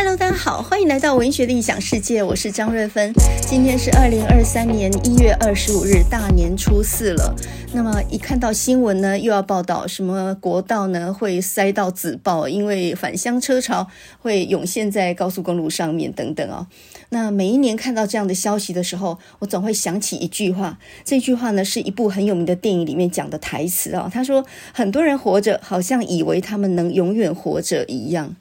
[0.00, 3.12] Hello，大家好，欢迎来到文学的异想世界，我是张瑞芬。
[3.40, 7.34] 今天是二零二三年一月二十五日，大年初四了。
[7.72, 13.88] 那么一看到新闻呢，又要报道什么国道呢会塞到紫爆，因为返乡车潮
[14.20, 16.68] 会涌现在高速公路上面等等哦。
[17.08, 24.10] 那每一年看到这样的消息的时候，我总会想起一句话，这句话呢是一部很有名的电影里面讲的台词啊、哦。
[24.14, 28.36] 他说：“很多人活着，好像以为他们能永远活着一样。”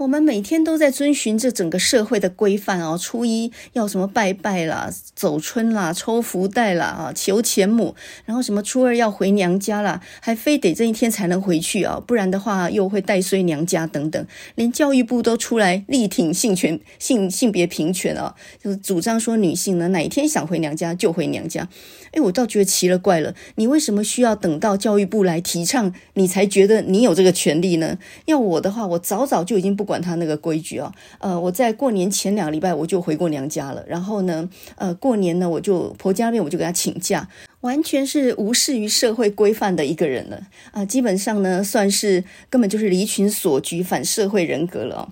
[0.00, 7.94] 我们每天都在遵循着整个社会的规范哦，初一要什么拜拜啦、走春啦、抽福袋啦啊、求钱母，
[8.24, 14.26] 然后什么初二要回娘家啦，还非得这一天才能回去啊，不然的话又会带衰娘家等等。
[14.54, 21.68] 连教育部都出来力挺性权、性性别平权啊，就是主张说女性呢哪一天想回娘家就回娘家。
[22.12, 27.98] 哎，我倒觉得奇了怪了，你为什么需要等到教育部来提倡，你才觉得你有这个权利呢？
[28.24, 29.89] 要我的话，我早早就已经不。
[29.90, 37.28] 管他那个规矩啊，呃，我在过年前两个礼拜我就回过娘家了，然后呢，呃，过年呢我就婆家那边我就给他请假，
[37.62, 40.40] 完全是无视于社会规范的一个人了。
[40.70, 45.08] 啊，基本上呢算是根本就是离群索居、反社会人格了哦。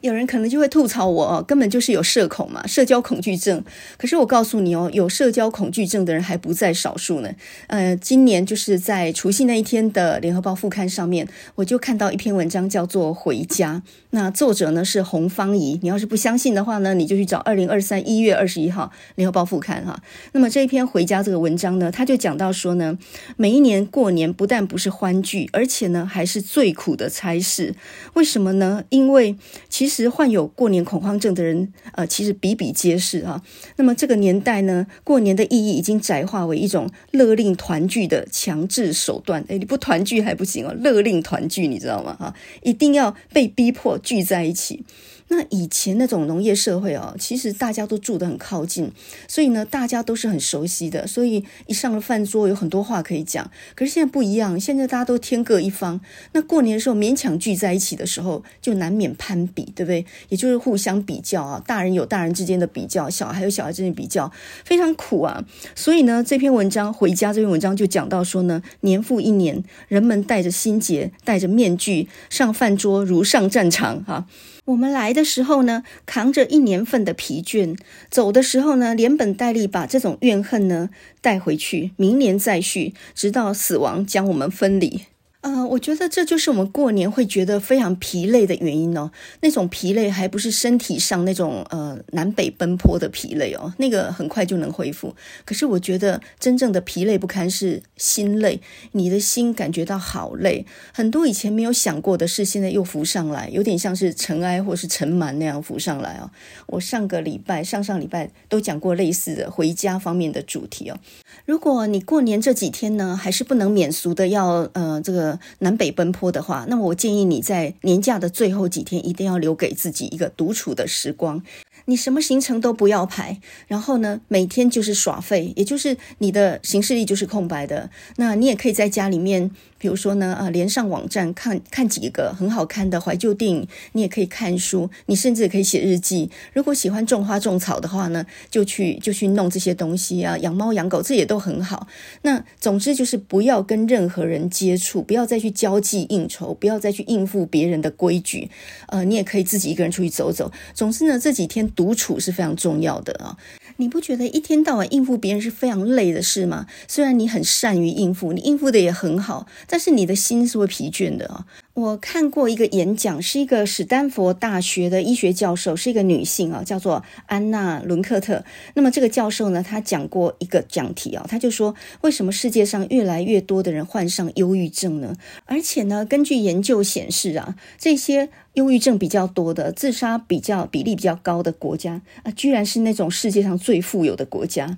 [0.00, 3.62] 有人可能就会吐槽我哦，根本就是有社恐嘛，社交恐惧症。
[3.96, 7.30] 可是我告诉你哦，有社交恐惧症的人还不在少数呢。
[7.66, 15.78] 呃，今年就是在除夕那一天的联合报副刊上面，我就看到一篇文章叫做《回家》，那作者呢是洪芳怡。
[15.82, 20.00] 你要是不相信的话呢，你就去找二零二三一月二十一号联合报副刊哈。
[20.32, 22.96] 那么这一篇《回家》这个文章呢，他就讲到说呢，
[23.36, 27.74] 每一年过年不但不是欢聚，而且呢还是最苦的差事。
[28.14, 28.84] 为什么呢？
[28.90, 29.36] 因为
[29.70, 33.42] 其实患有过年恐慌症的人，呃，其实比比皆是啊。
[33.76, 39.42] 那么这个年代呢，过年的意义已经窄化为一种勒令团聚的强制手段。
[39.48, 42.14] 诶，你不团聚还不行哦，勒令团聚，你知道吗？
[42.18, 44.84] 哈，一定要被逼迫聚在一起。
[45.32, 48.90] 那以前那种农业社会哦，其实大家都住得很靠近，
[49.28, 53.48] 所以呢，大家都是很熟悉的，所以一上了饭桌，有很多话可以讲。
[53.76, 56.00] 可是现在不一样，现在大家都天各一方。
[56.32, 60.04] 那过年的时候勉强聚在一起的时候，就难免攀比，对不对？
[60.30, 64.32] 也就是互相比较啊，大人有大人之间的比较，小孩有小孩之间的比较，
[64.64, 65.44] 非常苦啊。
[65.76, 74.26] 所以呢，这篇文章回家这篇文章就讲到说呢，年复一年，人们带着心结，戴着面具上饭桌，如上战场哈。
[74.66, 77.76] 我们来的时候呢，扛着一年份的疲倦；
[78.10, 80.90] 走的时候呢，连本带利把这种怨恨呢
[81.20, 85.02] 带回去，明年再续，直到死亡将我们分离。
[85.42, 89.10] 呃，我觉得这就是我们过年会觉得非常疲累的原因哦。
[89.40, 95.16] 那种疲累还不是身体上那种呃南北奔波的疲累哦，那个很快就能恢复。
[95.46, 98.60] 可是我觉得真正的疲累不堪是心累，
[98.92, 106.30] 你的心感觉到好累，很多以前没有想过的事现在又浮上来，有点像是尘埃或是尘螨那样浮上来哦。
[106.66, 110.98] 我上个礼拜、上上礼拜都讲过类似的回家方面的主题哦。
[111.46, 115.29] 如果你过年这几天呢，还是不能免俗的要呃这个。
[115.60, 121.42] 南北奔波的话，那么我建议你在年假的最后几天，一定要留给自己一个独处的时光。
[121.86, 127.90] 你什么行程都不要排，然后呢，每天就是耍废，也就是你的行事历就是空白的。
[128.16, 136.30] 那你也可以在家里面，比如说呢，啊，连上网站看看几个很好看的怀旧电影，你也可以看书，你甚至可以写日记。
[136.52, 141.88] 如果喜欢种花种草的话呢，就去就去弄这些东西啊，养猫养狗这也都很好。
[142.22, 148.50] 那总之就是不要跟任何人接触，不要再去交际应酬，不要再去应付别人的规矩。
[148.88, 150.52] 呃，你也可以自己一个人出去走走。
[150.74, 151.60] 总之呢，这几天。
[151.76, 153.36] 独处是非常重要的啊！
[153.80, 156.66] 你不觉得一天到晚应付别人是非常累的事吗？
[156.86, 161.46] 虽然你很善于应付，你应付的也很好，但是你的心是会疲倦的啊！
[161.72, 168.44] 我看过一个演讲，是一个史丹佛大学的医学教授，是一个女性啊，叫做安娜·伦克特。
[168.74, 175.14] 那么这个教授呢，她讲过一个讲题啊，她就说，为什么世界上越来越多的人患上忧郁症呢？
[175.46, 184.76] 而且呢，根据研究显示啊，这些忧郁症比较多的、自杀比较比例比较高的国家啊，居然是那种世界上最富有的国家。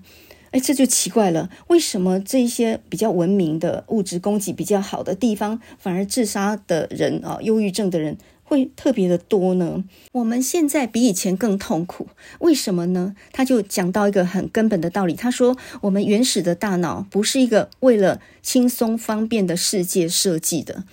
[0.53, 9.83] 哎，这就奇怪了，为什么这一些比较文明的、物质供给比较好的地方，反而自杀的人啊、忧郁症的人会特别的多呢？
[10.13, 12.09] 我们现在比以前更痛苦，
[12.41, 13.17] 为什么呢？
[13.33, 20.85] 他就讲到一个很根本的道理，他说，我们原始的大脑不是一个为了轻松方便的世界设计的。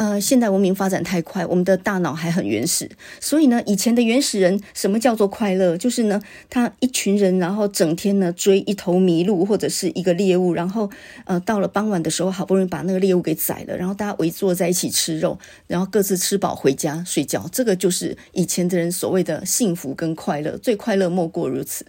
[0.00, 2.88] 呃，现代文明发展太快，我们的大脑还很原始，
[3.20, 5.76] 所以呢，以前的原始人什么叫做快乐？
[5.76, 10.88] 就是呢，他一群人，然后整天呢追一头麋鹿或者是一个猎物，然后
[11.26, 17.46] 呃，到了傍晚的时候，好不容易把那个猎物给宰了，然后大家围坐在一起吃肉，然后各自吃饱回家睡觉。
[17.52, 21.84] 这个就是以前的人所谓的幸福跟快乐，最快乐莫过如此。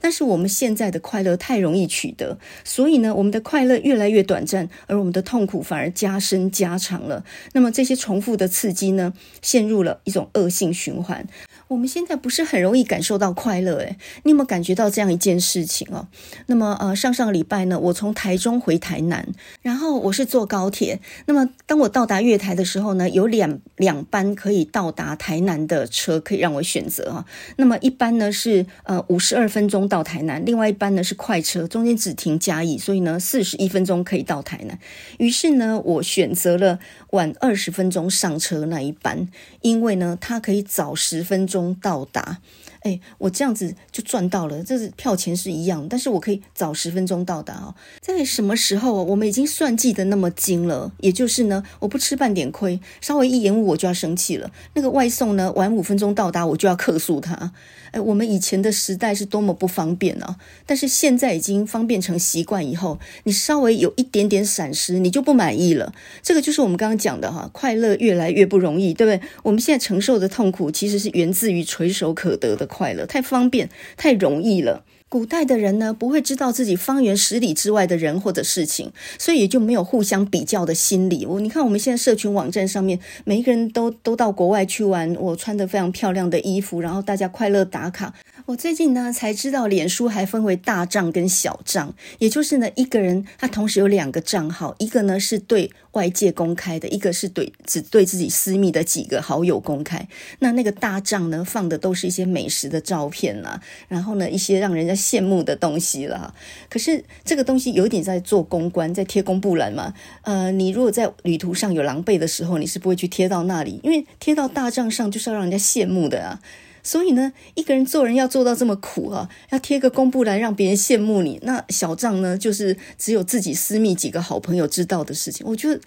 [0.00, 7.24] 但是我们现在的快乐太容易取得，所以呢，我们的快乐越来越短暂，而我们的痛苦反而加深加长了。
[7.56, 11.26] 那么这些重复的刺激呢，陷入了一种恶性循环。
[11.68, 16.06] 我们现在不是很容易感受到快乐，诶，你有没有感觉到这样一件事情哦？
[16.48, 19.26] 那么呃，上上个礼拜呢，我从台中回台南，
[19.62, 21.00] 然后我是坐高铁。
[21.24, 27.24] 那么当我到达月台的时候呢，有两两班可以到达台南的车可以让我选择啊。
[27.56, 34.78] 那么一班呢是呃五十二分钟到台南，另外一班呢是快车，中间只停嘉义，所以呢四十一分钟可以到台南。
[35.18, 36.78] 于是呢，我选择了
[37.10, 39.28] 晚二十分钟上车那一班，
[39.60, 41.66] 因为呢他可以早十分钟。
[41.80, 42.38] 到达，
[42.86, 47.74] 哎，我这样子就赚到了，这是票钱是一样，但是我可以早十分钟到达哦。
[48.00, 54.52] 在什么时候我们已经算计的那么精了，也就是呢，我不吃半点亏，稍微一延误我就要生气了。
[54.74, 57.52] 那个外送呢，晚五分钟到达，我就要客诉他。
[57.90, 60.36] 哎，我们以前的时代是多么不方便啊！
[60.64, 65.92] 但是现在已经方便成习惯以后，你稍微有一点点闪失，你就不满意了。
[66.22, 69.28] 这个就是我们刚刚讲的哈，快乐越来越不容易，对不对？
[69.42, 74.84] 我们现在承受的痛苦，其实是源自于垂手可得的快乐，太方便，太容易了。
[75.08, 81.24] 古代的人呢，不会知道自己方圆十里之外的人或者事情，所以也就没有互相比较的心理。
[81.24, 88.12] 我你看，我们现在社群网站上面，每一个人都都到国外去玩，我穿得非常漂亮的衣服，然后大家快乐打卡。
[88.46, 100.06] 我最近呢才知道，脸书还分为大账跟小账，也就是呢，一个人他同时有两个账号，一个呢是对外界公开的，一个是对只对自己私密的几个好友公开。
[100.40, 103.58] 那那个大账呢，放的都是一些美食的照片啦，
[103.88, 106.34] 然后呢一些让人家羡慕的东西啦。
[106.68, 109.94] 可是这个东西有点在做公关，在贴公布栏嘛。
[110.22, 116.40] 呃，你如果在旅途上有狼狈的时候，你是不会去贴到那里，因为贴到大账上就是要让人家羡慕的啊。
[116.86, 121.40] 所以呢，一个人做人要做到这么苦啊，要贴个公布栏让别人羡慕你。
[121.42, 125.44] 那小账呢，就是只有自己私密几个好朋友知道的事情。
[125.48, 125.80] 我觉得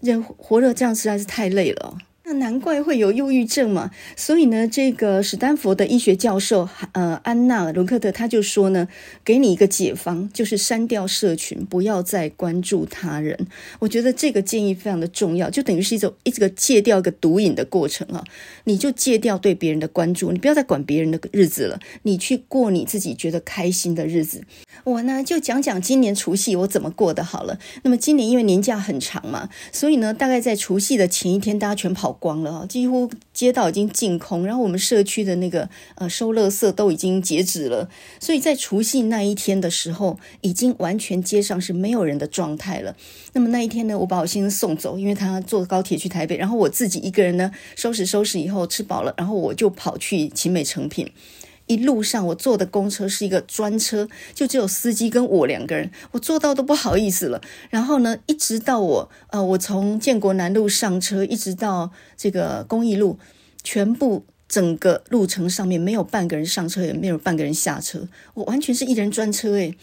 [0.00, 1.98] 人活着这样实在是太累了。
[2.26, 8.88] 那难怪会有忧郁症嘛，所以呢，这个史丹佛的医学教授呃安娜伦克特他就说呢，
[9.22, 13.46] 给你一个解方，就是删掉社群，不要再关注他人。
[13.78, 18.24] 我觉得这个建议非常的重要，就等于是一种一个戒掉一个毒瘾的过程啊。
[18.64, 24.42] 你就戒掉对别人的关注，你不要再管别人的日子了，你去过你自己觉得开心的日子。
[24.82, 27.58] 我呢就讲讲今年除夕我怎么过的好了。
[27.84, 37.88] 那么今年因为年假很长嘛，所以呢，大概在除夕的前一天，大家全跑光了，几乎街道已经净空，然后我们社区的那个呃收垃圾都已经截止了，
[38.18, 42.96] 所以在除夕那一天的时候，已经完全街上是没有人的状态了。
[43.32, 51.10] 那么那一天呢，我把我先生送走，因为他坐高铁去台北，然后我自己一个人呢收拾收拾以后吃饱了，然后我就跑去勤美诚品。
[51.66, 57.40] 一路上我坐的公车是一个专车，就只有司机跟我两个人，我坐到都不好意思了。
[57.70, 63.18] 然后呢，一直到我呃，我从建国南路上车，一直到这个公益路，
[63.62, 69.74] 全部整个路程上面没有半个人上车，也没有半个人下车，我完全是一人专车诶。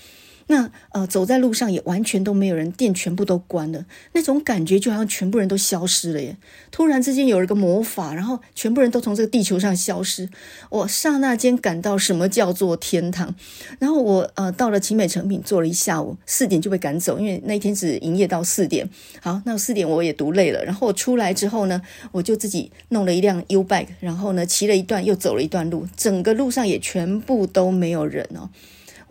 [0.52, 6.36] 那呃，走在路上也完全都没有人，店全部都关了，那种感觉就好像全部人都消失了耶！
[6.72, 10.28] 突然之间有了个魔法，然后全部人都从这个地球上消失，
[10.70, 13.34] 我刹那间感到什么叫做天堂。
[13.80, 18.90] 然后我呃到了勤美诚品坐了一下午，四点就被赶走，因为那一天只营业到四点。
[19.22, 21.82] 好，那四点我也读累了，然后我出来之后呢，
[22.12, 28.50] 我就自己弄了一辆 U-Bike，然后呢骑了一段又走了一段路，整个路上也全部都没有人哦。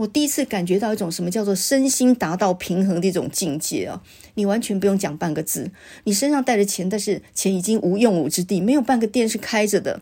[0.01, 4.03] 我第一次感觉到一种什么叫做身心达到平衡的一种境界啊！
[4.35, 5.71] 你完全不用讲半个字，
[6.05, 10.01] 你身上带着钱，但是钱已经无用武之地，没有半个店是开着的。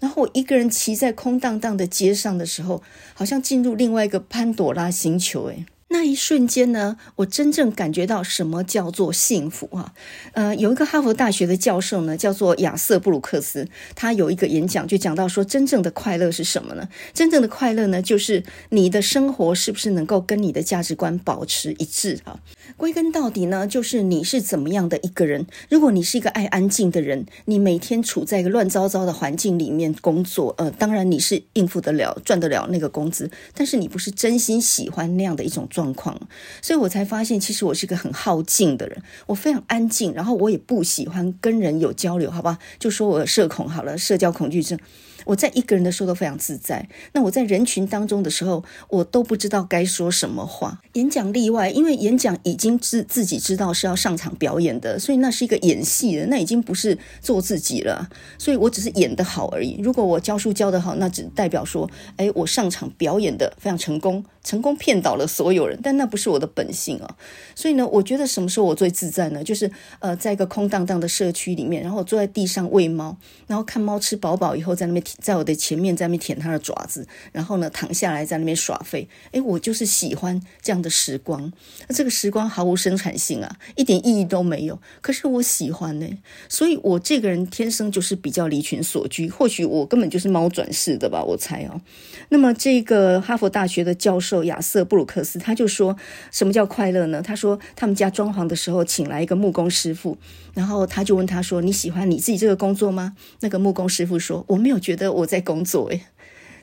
[0.00, 2.82] 然后我一个人骑在空荡荡的街上的时候，
[3.14, 5.64] 好像进入另外一个潘朵拉星球，诶。
[5.88, 9.94] 那一瞬间呢，我真正感觉到什么叫做幸福啊！
[10.32, 16.88] 呃，有一个哈佛大学的教授呢，叫做亚瑟布鲁克斯，他有一个演讲就讲到说，真正的快乐是什么呢？
[17.14, 22.40] 真正的快乐呢，就是你的生活是不是能够跟你的价值观保持一致啊？
[22.76, 25.46] 归根到底呢，就是你是怎么样的一个人。
[25.70, 35.68] 如果你是一个爱安静的人，你每天处在一个乱糟糟的环境里面工作，呃，当然你是应付得了、赚得了那个工资，但是你不是真心喜欢那样的一种。
[35.76, 36.18] 状况，
[36.62, 42.58] 所以我才发现，其实我是一个很好静的人，我非常安静，然后我也不喜欢跟人有交流，好吧？
[42.78, 44.78] 就说我社恐好了，社交恐惧症。
[45.24, 50.80] 我在一个人的时候都非常自在，那我在人群当中的时候，我都不知道该说什么话。
[50.92, 58.08] 演讲例外，因为演讲已经自自己知道是要上场表演的，所以那是一个演戏的，那已经不是做自己了。
[58.38, 59.80] 所以我只是演得好而已。
[59.82, 65.78] 如果我教书教得好，那只代表说，哎，我上场表演得非常成功，成功骗倒了所有人。
[65.82, 67.16] 但那不是我的本性啊。
[67.54, 69.42] 所以呢，我觉得什么时候我最自在呢？
[69.42, 73.16] 就是呃，在一个空荡荡的社区里面，然后坐在地上喂猫，
[73.48, 75.04] 然后看猫吃饱饱以后在那边。
[75.20, 79.08] 在我的前面，在那边舔它的爪子，然后呢，躺下来在那边耍废。
[79.32, 81.52] 诶，我就是喜欢这样的时光。
[81.88, 84.78] 那这个时光毫无生产性啊，一点意义都没有。
[85.00, 86.06] 可是我喜欢呢，
[86.48, 89.28] 所以我这个人天生就是比较离群索居。
[89.28, 91.80] 或许我根本就是猫转世的吧，我猜哦。
[92.28, 95.96] 那么这个哈佛大学的教授有亚瑟布鲁克斯他就说，
[96.30, 97.20] 什么叫快乐呢？
[97.20, 100.16] 他说他们家装潢的时候请来一个木工师傅，
[100.54, 106.02] 然后他就问他说：“你喜欢你自己这个工作吗？”那个木工师傅说：“我没有觉得。”我在工作，诶，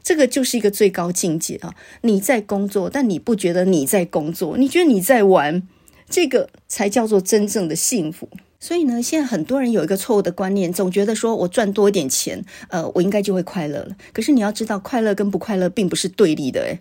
[0.04, 1.74] 这个就是一个最高境界啊！
[2.02, 5.64] 你在工作，但你不觉得你在工作，你觉得你在玩，
[6.08, 8.30] 这个才叫做真正的幸福。
[8.60, 13.96] 所以呢，现在很多人有一个错误的观念，总觉得说我赚多一点钱，呃，我应该就会快乐了。
[14.14, 16.80] 可是你要知道，快乐跟不快乐并不是对立的，诶，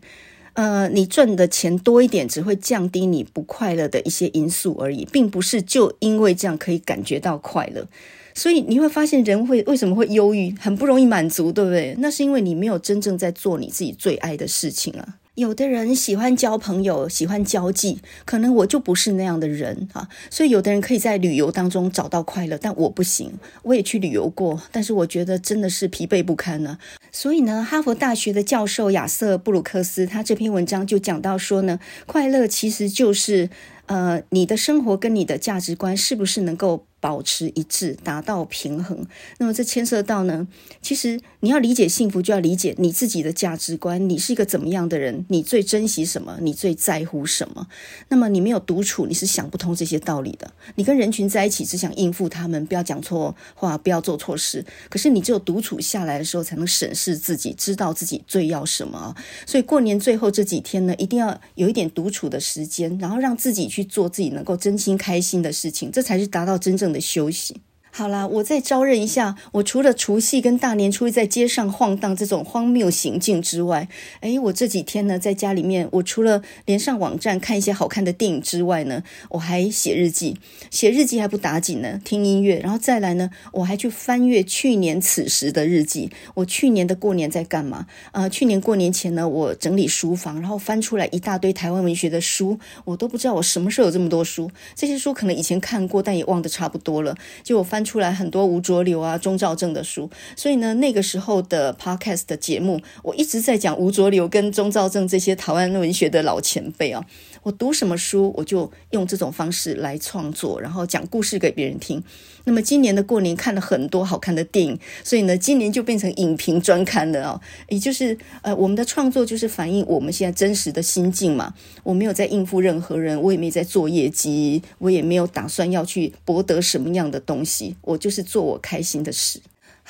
[0.55, 7.87] 呃，你赚的钱多一点，只会降低你不快乐的一些因素而已，并不是就因为这样可以感觉到快乐。
[8.35, 11.95] 所以你会发现，人会为什么会忧郁，很不容易满足，对不对？
[11.99, 15.17] 那是因为你没有真正在做你自己最爱的事情啊。
[15.35, 20.07] 有的人喜欢交朋友，喜欢交际，可能我就不是那样的人啊。
[20.29, 23.33] 所以有的人可以在旅游当中找到快乐，但我不行。
[23.63, 26.77] 我也去旅游过，但是我觉得真的是疲惫不堪呢。
[27.11, 33.49] 所以呢，哈佛大学的教授亚瑟布鲁克斯他这篇文章就讲到说呢，快乐其实就是
[33.87, 39.05] 呃，你的生活跟你的价值观是不是能够保持一致，达到平衡。
[39.39, 40.47] 那么这牵涉到呢，
[40.81, 44.09] 其实你要理解幸福，就要理解你自己的价值观。
[44.09, 45.27] 你是一个怎么样的人？
[45.29, 46.39] 你最珍惜什么？
[46.41, 47.67] 你最在乎什么？
[48.09, 50.49] 那么你没有独处，你是想不通这些道理的。
[50.77, 54.65] 你跟人群在一起，只想应付他们，不要讲错话，不要做错事。
[54.89, 59.17] 可是你只有独处下来的时候，才能审视自己，知道自己最要什么。
[59.45, 67.61] 所以过年最后这几天呢，一定要有一点独处的时间，然后让自己去做自己能够真心开心的事情，这才是达到真正的休息。
[67.95, 69.37] 好啦，我再招认一下。
[69.53, 73.87] 我除了除夕跟大年初一在街上晃荡这种荒谬行径之外，
[74.23, 80.39] 诶，我这几天呢，在家里面，我除了连上网站看一些好看的电影之外呢，我还写日记。
[80.71, 86.11] 写日记还不打紧呢，听音乐，然后再来呢，我还去翻阅去年此时的日记。
[86.37, 87.87] 我去年的过年在干嘛？
[88.13, 94.51] 呃，去年过年前呢，我整理书房，然后翻出来一大堆台湾文学的书，我都不知道我什么时候有这么多书。
[94.75, 97.15] 这些书可能以前看过，但也忘得差不多了。
[97.45, 97.82] 就我翻。
[97.85, 107.05] 出来很多吴浊流啊、钟肇政的书，所以呢，那个时候的 podcast 的节目，我一直在讲吴浊流跟钟肇政这些台湾文学的老前辈啊。
[107.43, 112.03] 我读什么书，我就用这种方式来创作，然后讲故事给别人听。
[112.45, 117.41] 那么今年的过年看了很多好看的电影，所以呢，今年就变成影评专刊了啊。
[117.69, 121.55] 也就是呃，我们的创作就是反映我们现在真实的心境嘛。
[121.83, 129.41] 我没有在应付任何人，我也没在做业绩，我也没有打算要去博得什么样的东西，我就是做我开心的事。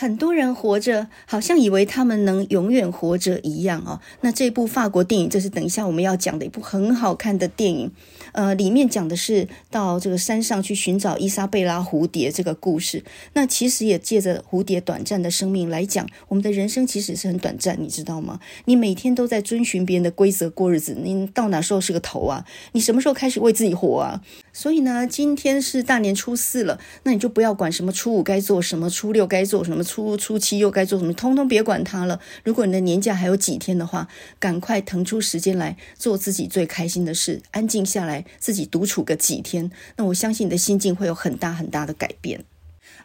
[0.02, 4.00] 很多人活着，好像以为他们能永远活着一样哦。
[4.22, 7.88] 那这部法国电影，这是等一下我们要讲的一部很好看的电影。
[8.32, 13.04] 呃，里面讲的是到这个山上去寻找伊莎贝拉蝴蝶这个故事。
[13.34, 18.40] 那其实也借着蝴蝶短暂的生命来讲，我们的人生其实是很短暂，你知道吗？
[18.64, 22.44] 你每天都在遵循别人的规则过日子，你到哪时候是个头啊？
[22.72, 24.20] 你什么时候开始为自己活啊？
[24.52, 32.20] 所以呢，今天是大年初四了，那你就不要管什么初五该做什么，初六该做什么，初初七又该做什么，通通别管它了。
[32.44, 42.44] 如果你的年假还有几天的话，赶快腾出时间来做自己最开心的事，安静下来，自己独处个几天，那我相信你的心境会有很大很大的改变。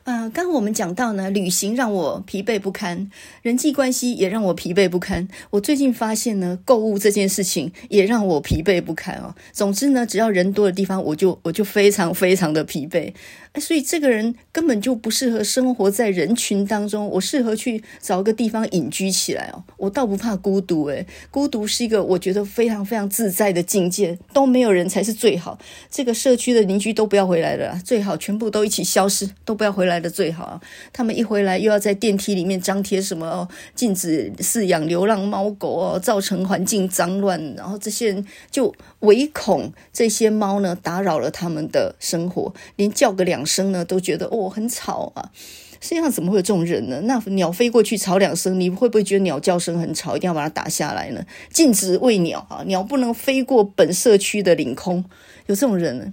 [0.07, 3.11] 呃，刚刚我们讲到呢，旅行让我疲惫不堪，
[3.41, 5.27] 人际关系也让我疲惫不堪。
[5.49, 9.35] 我最近发现呢，购物这件事情也让我疲惫不堪哦。
[9.51, 13.13] 总之呢，只要人多的地方，我就我就非常非常的疲惫。
[13.59, 19.61] 所以这个人根本就不适合生活在人群当中，我适合去找个地方隐居起来哦。
[19.75, 25.59] 我倒不怕孤独，诶，孤独是一个我觉得非常非常自在的境界，都没有人才是最好。
[25.91, 29.97] 这个社区的邻居都不要回来了，最好全部都一起消失，都不要回来。
[29.99, 30.61] 的最好。
[30.93, 45.31] 他们一回来又要在电梯里面张贴什么哦，禁止饲养流浪猫狗哦，造成环境脏乱，然后这些人就唯恐这些猫呢打扰了他们的生活，连叫个两声呢都觉得哦很吵啊。
[45.79, 46.99] 世界上怎么会有这种人呢？
[47.03, 51.23] 那鸟飞过去吵两声，你会不会觉得鸟叫声很吵，一定要把它打下来呢？
[51.51, 55.05] 禁止喂鸟啊，鸟不能飞过本社区的领空，
[55.45, 56.11] 有这种人呢。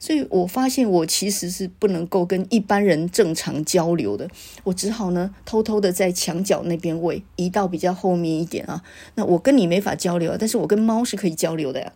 [0.00, 4.26] 所以我发现我其实是不能够跟一般人正常交流的，
[4.64, 8.82] 我只好呢偷偷的在墙角那边喂，移到比较后面一点啊。
[9.16, 11.92] 那我跟你没法交流，但是我跟猫是可以交流的呀。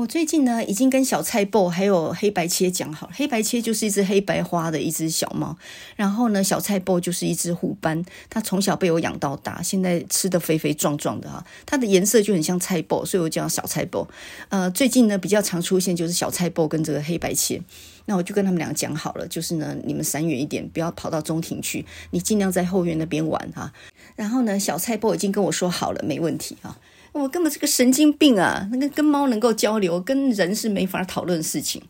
[0.00, 3.12] 我最近呢，已经跟小菜脯还有黑白切讲好了。
[3.14, 5.54] 黑白切就是一只黑白花的一只小猫，
[5.94, 8.02] 然后呢，小菜脯就是一只虎斑。
[8.30, 11.44] 它从小被我养到大，现在吃得肥肥壮壮的哈。
[11.66, 14.08] 它的颜色就很像菜脯，所以我叫小菜脯。
[14.48, 17.60] 呃，最近呢比较常出现就是小菜脯跟这个黑白切。
[18.06, 23.70] 那我就跟他们俩讲好了，就是呢，你们闪远一点，不要跑到中庭去，你尽量在后院那边玩哈。
[24.16, 26.78] 然后呢，小菜脯已经跟我说好了，没问题哈。
[27.12, 28.68] 我根本是个神经病啊！
[28.72, 31.82] 那个跟猫能够交流，跟人是没法讨论事情。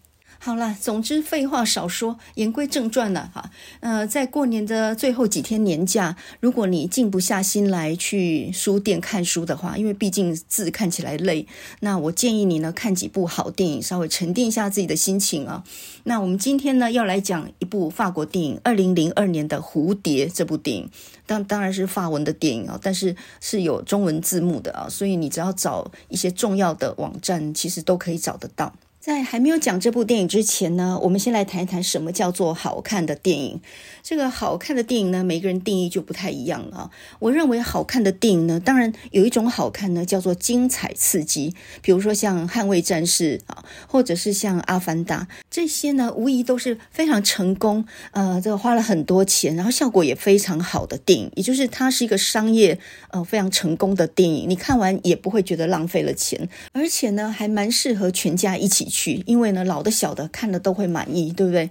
[0.43, 3.51] 好了，总之废话少说，言归正传了哈。
[3.81, 11.47] 呃，在过年的最后几天年假，如果你静不下心来去书店看书的话，因为毕竟字看起来累，
[11.81, 15.63] 那我建议你呢看几部好电影，稍微沉淀一下自己的心情啊。
[16.05, 20.91] 那我们今天呢要来讲一部法国电影，二零零二年的《蝴蝶》这部电影，
[21.31, 28.75] 当当然是法文的电影啊，但是是有中文字幕的啊，所以你只要找一些重要的网站，其实都可以找得到。
[28.99, 33.61] 在还没有讲这部电影之前呢，我们先来谈一谈什么叫做好看的电影。
[34.03, 36.91] 这个好看的电影呢，每个人定义就不太一样了。
[37.19, 41.55] 我认为好看的电影呢，当然有一种好看呢，叫做精彩刺激。
[41.83, 51.31] 比如说像《捍卫战士》啊，或者是像《阿凡达》这些呢，无疑都是非常成功，呃，这个花了很多钱，然后效果也非常好的电影。
[51.37, 52.79] 也就是它是一个商业
[53.11, 61.71] 呃非常成功的电影，你看完也不会觉得浪费了钱，而且呢，还蛮适合全家一起去，因为呢，老的小的看了都会满意，对不对？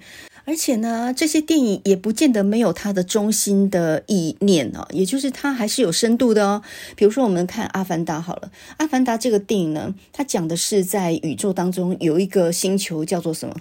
[0.49, 6.63] 而且呢，这些电影也不见得没有它的中心的意念哦，也就是它还是有深度的哦。
[6.95, 13.55] 比如说，我们看《阿凡达》好了，《阿凡达》这个电影呢，它讲的是在宇宙当中有一个星球叫做什么？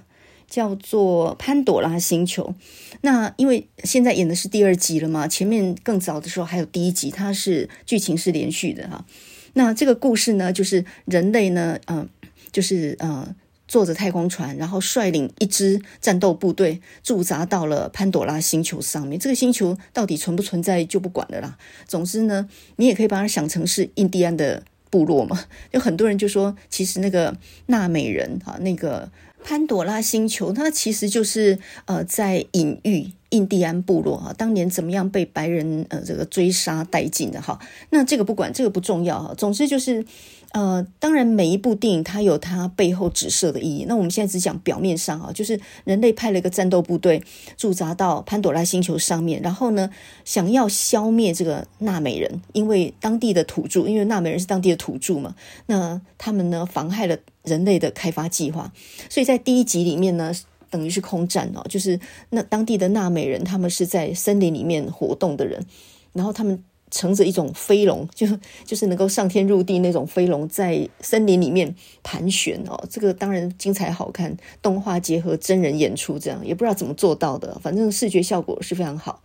[0.48, 2.54] 叫做潘朵拉星球。
[3.02, 9.04] 那因为现在演的是第二集了嘛，前面更早的时候还有第一集，它是剧情是连续的哈。
[9.52, 12.08] 那这个故事呢，就是人类呢，嗯、
[12.50, 13.34] 就是呃，
[13.68, 19.20] 坐着太空船，然后率领一支战斗部队驻扎到了潘朵拉星球上面。
[19.20, 21.56] 这个星球到底存不存在就不管了啦。
[21.86, 25.44] 总之呢，你也可以把它想成是印第安的部落嘛。
[25.72, 29.10] 有很多人就说，其实那个纳美人啊，那个
[29.44, 37.58] 潘朵拉星球，它其实就是呃，在隐喻印第安部落哈，当年怎么样被白人呃这个追杀殆尽的哈。
[37.90, 39.34] 那这个不管，这个不重要哈。
[39.36, 40.04] 总之就是。
[40.52, 43.84] 呃，当然，每一部电影它有它背后指涉的意义。
[43.86, 47.22] 那我们现在只讲表面上啊，就是人类派了一个战斗部队
[47.58, 49.90] 驻扎到潘朵拉星球上面，然后呢，
[50.24, 55.34] 想要消灭这个纳美人，因为当地的土著，因为纳美人是当地的土著嘛，
[55.66, 58.72] 那他们呢妨害了人类的开发计划，
[59.10, 60.32] 所以在第一集里面呢，
[60.70, 61.98] 等于是空战哦，就是
[62.30, 65.64] 那当地的纳美人他们是在森林里面活动的人，
[66.12, 66.62] 然后他们。
[66.90, 68.26] 乘着一种飞龙， 就
[68.64, 79.22] 就是能够上天入地那种飞龙，在森林里面盘旋哦，这个当然精彩好看，动画结合真人演出，这样也不知道怎么做到的，反正视觉效果是非常好。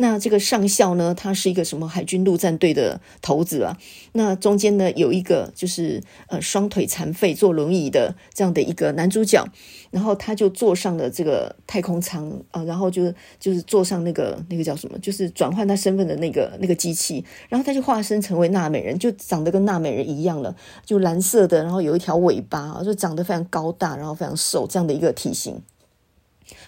[0.00, 3.76] 那这个上校呢，他是一个什么海军陆战队的头子啊？
[4.12, 9.46] 那中间呢有一个就是呃双腿残废坐轮椅的这样的一个男主角，
[9.90, 25.60] 然后他就坐上了这个太空舱啊，然后就就是坐上那个那个叫什么，就是转换他身份的那个那个机器，然后他就化身成为纳美人，就长得跟纳美人一样了，就蓝色的，然后有一条尾巴，就长得非常高大，然后非常瘦这样的一个体型。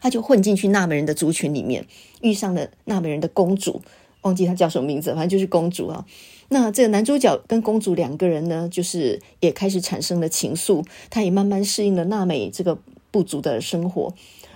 [0.00, 1.86] 他就混进去纳美人的族群里面，
[2.20, 3.82] 遇上了纳美人的公主，
[4.22, 6.04] 忘记她叫什么名字，反正就是公主啊。
[6.48, 12.78] 那这个男主角跟公主两个人呢，就是也开始产生了情愫，他也慢慢适应了纳美这个
[13.10, 14.12] 部族的生活。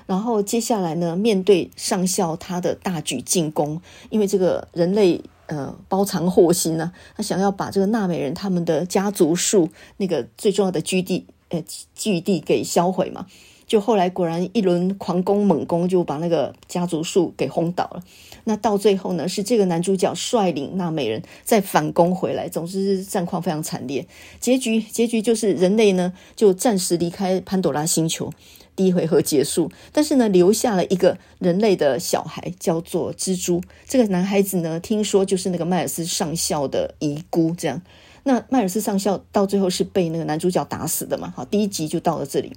[0.06, 13.26] 然后接下来呢，面对上校他的大举进攻，因为这个人类呃包藏祸心呢，他想要把这个纳美人他们的家族树那个最重要的居地呃据地给销毁嘛。
[13.66, 18.02] 就后来果然一轮狂攻猛攻，就把那个家族树给轰倒了。
[18.44, 22.48] 那到最后呢，是这个男主角率领纳美人再反攻回来。
[22.48, 24.06] 总之是战况非常惨烈。
[24.38, 28.32] 结局结局就是人类呢就暂时离开潘朵拉星球，
[28.76, 33.60] 第一回合结束，但是呢，留下了一个人类的小孩，叫做蜘蛛。
[33.88, 37.52] 这个男孩子呢，听说就是那个迈尔斯上校的遗孤。
[37.58, 37.82] 这样，
[38.22, 41.32] 那迈尔斯上校到最后是被那个男主角打死的嘛？
[41.34, 42.52] 好，第一集就到了这里。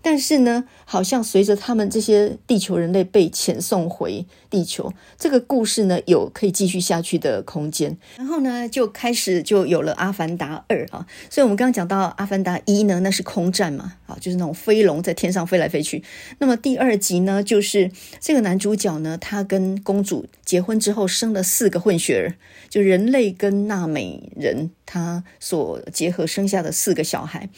[0.00, 7.96] 但是呢，好像随着他们这些地球人类被遣送回地球，这个故事呢有可以继续下去的空间。
[8.16, 11.06] 然后呢，就开始就有了《阿凡达二》啊。
[11.28, 16.02] 所以我们刚刚讲到《阿凡达一》呢，那是空战嘛，啊，就是那种飞龙在天上飞来飞去。
[16.38, 22.34] 那么第二集呢，就是这个男主角呢，他跟公主结婚之后生了四个混血儿，
[22.70, 27.48] 就人类跟纳美人他所结合生下的四个小孩。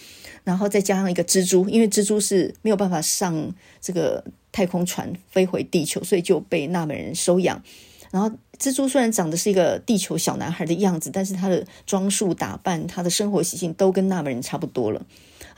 [0.45, 7.63] 然后再加上一个蜘蛛，因为蜘蛛是没有办法上这个太空船飞回地球，所以就被纳美人收养。
[8.11, 15.07] 然后蜘蛛虽然长得是一个地球小男孩的样子，但是他的装束打扮、他的生活习性都跟纳美人差不多了。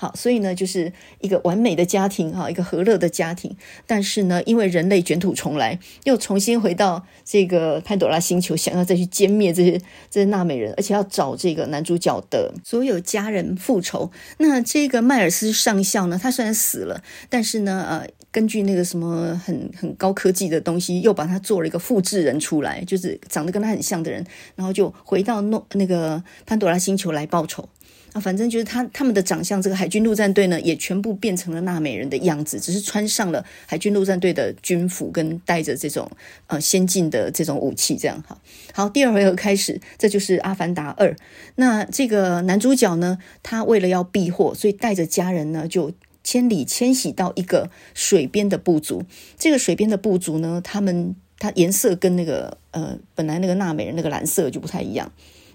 [0.02, 3.56] 好，所以呢，就是一个完美的家庭哈，一个和乐的家庭。
[3.86, 9.78] 但是呢，因为人类卷土重来，又重新回到这个潘朵拉星球，想要再去歼灭这些
[10.10, 14.10] 这些纳美人，而且要找这个男主角的所有家人复仇。
[14.38, 27.68] 那这个迈尔斯上校呢，他虽然死了，但是呢，呃，根据那个什么很很高科技的东西，又把他做了一个复制人出来，就是长得跟他很像的人，然后就回到诺那个潘朵拉星球来报仇。
[28.12, 36.10] 啊，反正就是他他们的长相，这个海军陆战队呢，也全部变成了纳美人的样子，只是穿上了海军陆战队的军服，跟带着这种
[36.48, 38.38] 呃先进的这种武器，这样哈。
[38.74, 41.12] 好，第二回合开始，这就是《阿凡达二》。
[41.54, 45.90] 那这个男主角呢，他为了要避祸，所以带着家人呢，就
[46.22, 49.02] 千里迁徙到一个水边的部族。
[49.38, 55.10] 这个水边的部族呢，他们他颜色跟那个呃本来那个纳美人那个蓝色就不太一样。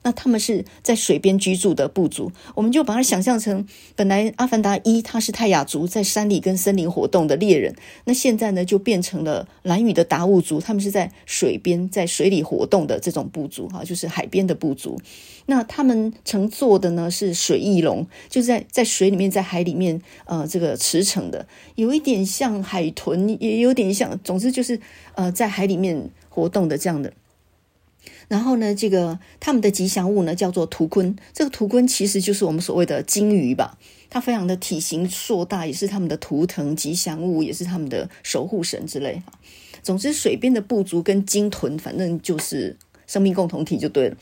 [0.07, 14.97] 那他们是在水边居住的部族，我们就把它想象成，本来《阿凡达一》他是泰雅族，在山里跟森林活动的猎人，那现在呢就变成了蓝雨的达悟族，他们是在水边在水里活动的这种部族哈，就是海边的部族。
[15.47, 24.79] 那他们乘坐的呢是水翼龙，就是在在水里面，在海里面呃这个驰骋的，有一点像海豚，也有点像，总之就是
[25.15, 27.11] 呃在海里面活动的这样的。
[28.27, 33.77] 然后呢，这个他们的吉祥物呢叫做图鲲，这个图鲲其实就是我们所谓的鲸鱼吧，
[34.09, 39.21] 它非常的体型硕大，也是他们的图腾吉祥物，也是他们的守护神之类。
[39.81, 44.17] 总之，水边的部族跟鲸豚，反正就是生命共同体就对了。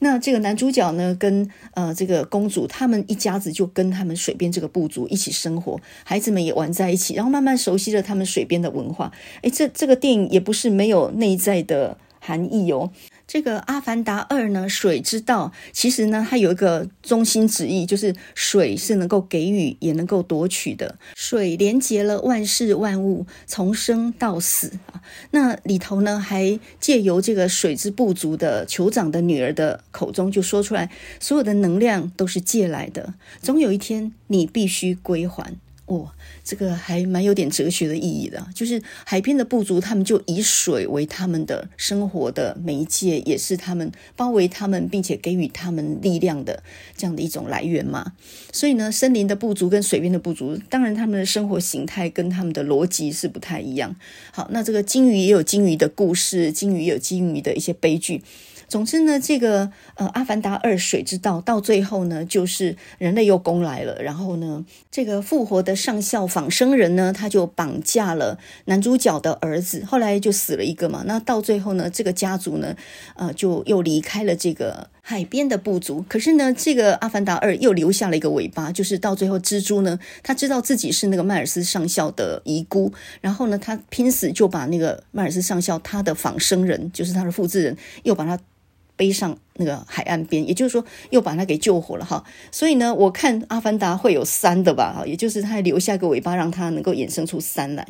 [0.00, 9.12] 那这个男主角呢，跟呃这个公主，他们一家子就跟他们水边这个部族一起生活，孩子们也玩在一起，然后慢慢熟悉了他们水边的文化。
[9.42, 12.90] 诶，这这个电影也不是没有内在的含义哦。
[13.26, 20.98] 这个《阿凡达二》呢，水之道其实呢，它有一个中心旨意，就是水是能够给予，也能够夺取的。
[21.14, 25.00] 水连接了万事万物，从生到死啊。
[25.30, 35.54] 那里头呢，还借由这个水之部族的酋长的女儿的口中，就说出来，所有的能量都是借来的，总有一天你必须归还。
[35.86, 36.10] 哦，
[36.42, 46.62] 这个还蛮有点哲学的意义的，就是海边的部族，他们就以水为他们的生活的媒介，也是他们包围他们，并且给予他们力量的
[46.96, 48.12] 这样的一种来源嘛。
[48.50, 53.94] 所以呢，森林的部族跟水边的部族，当然他们的生活形态跟他们的逻辑是不太一样。
[54.32, 58.22] 好，那这个鲸鱼也有鲸鱼的故事，鲸鱼也有鲸鱼的一些悲剧。
[58.68, 71.04] 总之呢，这个呃，《阿凡达二：水之道》到最后呢，就是人类又攻来了，然后呢，这个复活的上校仿生人呢，他就绑架了男主角的儿子，后来就死了一个嘛。
[71.06, 72.74] 那到最后呢，这个家族呢，
[73.16, 76.02] 呃，就又离开了这个海边的部族。
[76.08, 82.90] 可是呢，这个《阿凡达二》又留下了一个尾巴，就是到最后，蜘蛛呢，他知道自己是那个迈尔斯上校的遗孤，
[83.20, 88.38] 然后呢，他拼死就把那个迈尔斯上校他的仿生人，就是他的复制人，又把他。
[88.96, 92.22] 背上那个海岸边，也就是说又把他给救活了哈。
[92.52, 97.84] 所以呢，我看《阿凡达》会有三的吧，哈，也就是他还留下个尾巴，让他能够衍生出三来。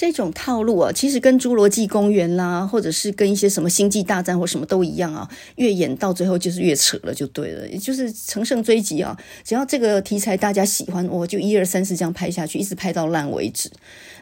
[0.00, 9.14] 这种套路啊，其实跟《侏罗纪公园》啦，或者是跟一些什么《星际大战》或什么都一样啊，越演到最后就是越扯了，就对了，也就是乘胜追击啊。
[9.44, 13.70] 只要这个题材大家喜欢，我就一二三四这样拍下去，一直拍到烂为止。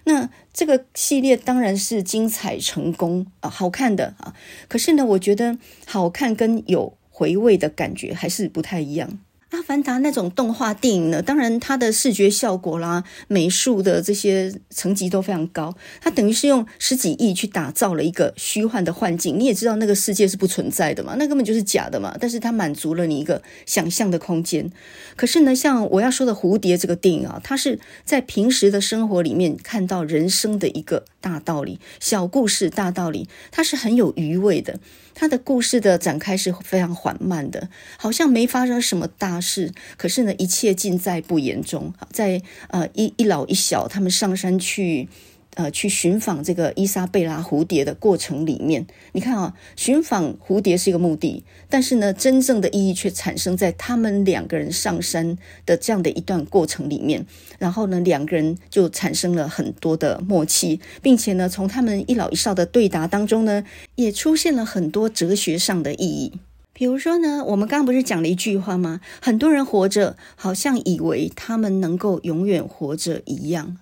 [0.02, 4.34] 那这个系列当然是精彩成功啊，好看的啊。
[4.66, 9.20] 可是呢，我觉得好看跟有回味的感觉还是不太一样。
[9.50, 15.74] 阿凡达那种动画电影呢，当然它的视觉效果啦、美术的这些层级都非常高。
[16.02, 19.38] 它等于是用十几亿去打造了一个虚幻的幻境。
[19.38, 22.14] 你也知道那个世界是不存在的嘛，那根本就是假的嘛。
[22.20, 24.70] 但是它满足了你一个想象的空间。
[25.16, 34.78] 可是呢，像我要说的《蝴蝶》这个电影啊，它是在平时的生活里面看到人生的一个大道理、小故事、大道理，它是很有余味的。
[35.20, 41.92] 它的故事的展开是非常缓慢的，好像没发生什么大事，可是呢，一切尽在不言中。
[42.12, 45.08] 在呃一一老一小他们上山去。
[45.54, 57.26] 呃，去寻访这个伊莎贝拉蝴蝶的过程里面，你看啊，寻访蝴蝶是一个目的，但是呢，真正的意义却产生在他们两个人上山的这样的一段过程里面。
[57.58, 63.64] 然后呢，两个人就产生了很多的默契，并且呢，从他们一老一少的对答当中呢，
[63.96, 66.34] 也出现了很多哲学上的意义。
[66.78, 69.00] 比如说呢，我们刚刚不是讲了一句话吗？
[69.20, 73.78] 很多人活着，好像以为他们能够永远活着一样。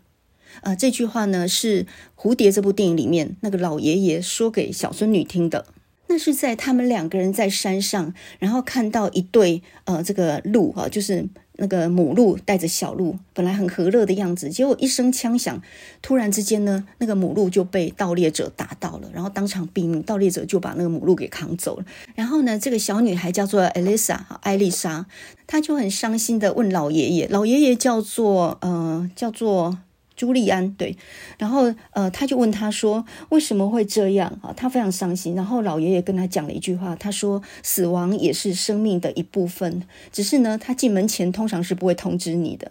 [0.62, 1.85] 呃，这句话呢是
[2.16, 5.66] 《蝴蝶》这部电影里面那个老爷爷说给小孙女听的。
[6.06, 11.26] 那是在他们两个人在山上，然后看到一对呃这个鹿哈，就是
[11.59, 15.61] 那个母鹿带着小鹿，本来很和乐的样子，结果一声枪响，
[16.03, 21.85] 突然之间呢，那个母鹿就被盗猎者打到了，然后当场毙命，盗猎者就把那个母鹿给扛走了。
[22.14, 25.07] 然后呢，这个小女孩叫做艾丽莎，艾丽莎，
[25.47, 29.79] 她就很伤心的问老爷爷，老爷爷叫做呃叫做。
[30.16, 30.96] 朱利安对，
[31.38, 35.35] 然后呃，他就问他说：“为什么会这样啊？”他非常伤心。
[35.35, 42.70] 然后老爷爷跟他讲了一句话，他说：“死亡也是生命的一部分，只是呢，他进门前通常是不会通知你的。”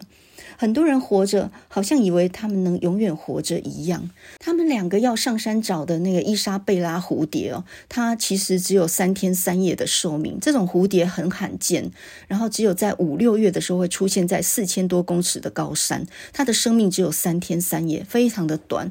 [0.56, 4.10] 很多人活着，好像以为他们能永远活着一样。
[4.38, 10.38] 他们两个要上山找的那个伊莎贝拉蝴蝶哦，它其实只有三天三夜的寿命。
[10.40, 11.90] 这种蝴蝶很罕见，
[12.26, 16.06] 然后只有在五六月的时候会出现在四千多公尺的高山。
[16.32, 18.90] 它的生命只有三天三夜，非常的短。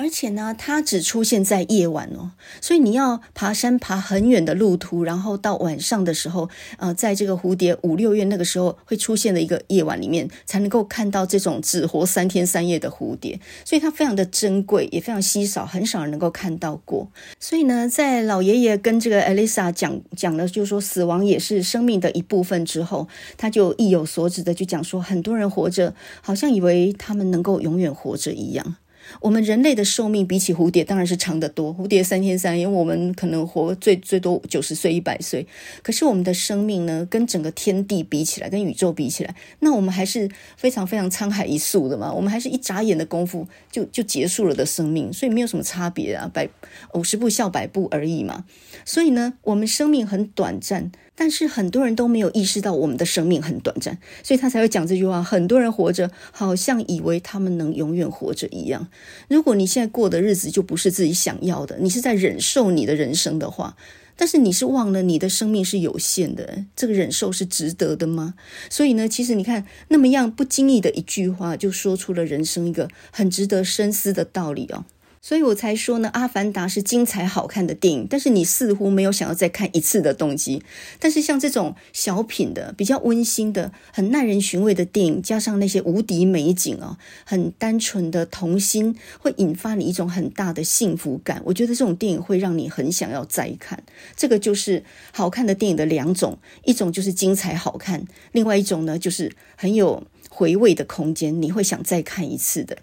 [0.00, 2.30] 而且呢，它只出现在夜晚哦，
[2.62, 17.06] 所以你要爬山爬很远的路途，然后到晚上的时候，呃，在这个蝴蝶五六月那个时候会出现的一个夜晚里面，才能够看到这种只活三天三夜的蝴蝶，所以它非常的珍贵，也非常稀少，很少人能够看到过。
[17.38, 28.76] 所以呢，在老爷爷跟这个艾丽莎讲讲了，就是说死亡也是生命的一部分之后，他就意有所指的就讲说，很多人活着，好像以为他们能够永远活着一样。
[29.20, 35.46] 我们人类的寿命比起蝴蝶当然是长得多，蝴蝶三天三夜，我们可能活最最多九十岁、一百岁。
[35.82, 42.12] 可是我们的生命呢，跟整个天地比起来，跟宇宙比起来，那我们还是非常非常沧海一粟的嘛。
[42.12, 46.48] 我们还是一眨眼的功夫就就结束了的生命，所以没有什么差别啊，百
[46.94, 48.44] 五十步笑百步而已嘛。
[48.84, 50.92] 所以呢，我们生命很短暂。
[51.20, 55.22] 但是很多人都没有意识到我们的生命很短暂，所以他才会讲这句话。
[55.22, 58.88] 很多人活着，好像以为他们能永远活着一样。
[59.28, 63.76] 如果你现在过的日子就不是自己想要的，你是在忍受你的人生的话，
[64.16, 68.32] 但是你是忘了你的生命是有限的，这个忍受是值得的吗？
[68.70, 74.86] 所以呢，其实你看那么样不经意的一句话，就说出了人生一个很值得深思的道理哦。
[75.22, 80.62] 所以我才说呢，《阿凡达》是精彩好看的电影，但是你似乎没有想要再看一次的动机。
[80.98, 91.42] 但是像这种小品的、比较温馨的、很耐人寻味的电影，加上那些无敌美景啊，很单纯的童心，会引发你一种很大的幸福感。
[91.44, 93.82] 我觉得这种电影会让你很想要再看。
[94.16, 102.78] 这个就是好看的电影的两种，一种就是精彩好看，另外一种呢就是很有回味的空间，你会想再看一次的。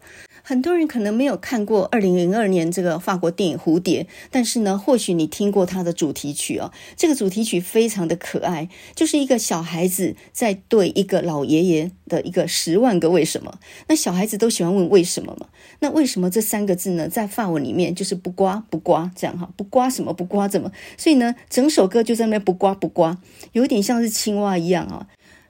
[0.50, 6.72] 很多人可能没有看过二零零二年这个法国电影《蝴蝶》，但是呢，或许你听过它的主题曲哦。
[6.96, 13.60] 这个主题曲非常的可爱，就是一个小孩子在对一个老爷爷的一个十万个为什么。
[13.90, 15.48] 那小孩子都喜欢问为什么嘛？
[15.80, 17.10] 那为什么这三个字呢？
[17.10, 20.72] 在法文里面就是不刮不刮这样哈，不刮什么不刮怎么？
[20.98, 23.18] 所以呢，整首歌就在那不刮不刮，
[23.52, 25.08] 有点像是青蛙一样啊。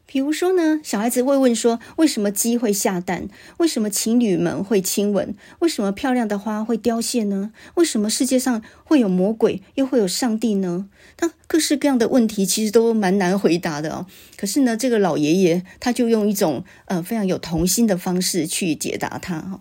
[0.07, 3.27] 比如说呢，小孩子会问说：为什么鸡会下蛋？
[3.57, 5.35] 为什么情侣们会亲吻？
[5.59, 7.51] 为什么漂亮的花会凋谢呢？
[7.75, 10.87] 为什么世界上会有魔鬼，又会有上帝呢？
[11.17, 14.05] 他各式各样的问题其实都蛮难回答的哦。
[14.37, 19.59] 可是呢，这个老爷爷他就用一种呃非常有童心的方式去解答他哈。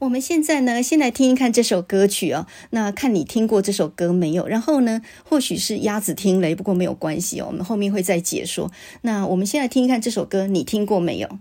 [0.00, 2.46] 我们现在呢先来听一看这首歌曲哦。
[2.70, 4.46] 那看你听过这首歌没有？
[4.46, 7.46] 然后呢或许是鸭子听雷不过没有关系哦。
[7.48, 8.70] 我们后面会再解说。
[9.02, 11.38] 那我们先来听一看这首歌你听过没有？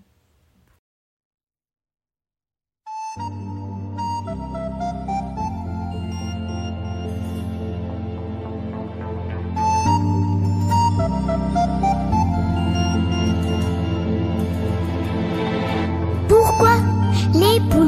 [16.28, 16.82] 不管
[17.34, 17.88] 你不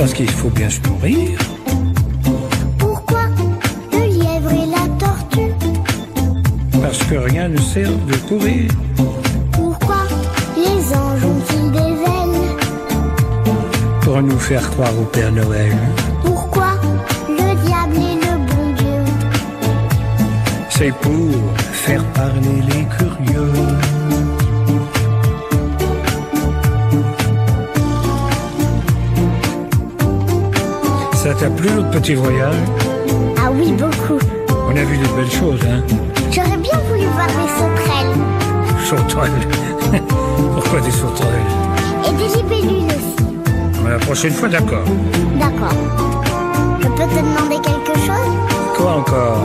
[0.00, 1.38] Parce qu'il faut bien se nourrir.
[2.78, 3.24] Pourquoi
[3.92, 5.52] le lièvre et la tortue?
[6.80, 8.70] Parce que rien ne sert de courir.
[9.52, 10.04] Pourquoi
[10.56, 12.56] les anges ont-ils des ailes
[14.00, 15.76] Pour nous faire croire au Père Noël.
[16.24, 16.70] Pourquoi
[17.28, 19.04] le diable est le bon Dieu?
[20.70, 21.30] C'est pour
[21.72, 23.52] faire parler les curieux.
[31.30, 32.56] Ça t'a plu notre petit voyage
[33.38, 34.18] Ah oui, beaucoup.
[34.66, 35.80] On a vu des belles choses, hein
[36.32, 38.16] J'aurais bien voulu voir des sauterelles.
[38.84, 40.02] Sauterelles.
[40.54, 41.52] Pourquoi des sauterelles
[42.04, 43.88] Et des libellules aussi.
[43.88, 44.82] La prochaine fois, d'accord.
[45.38, 45.72] D'accord.
[46.80, 48.34] Je peux te demander quelque chose
[48.76, 49.38] Quoi encore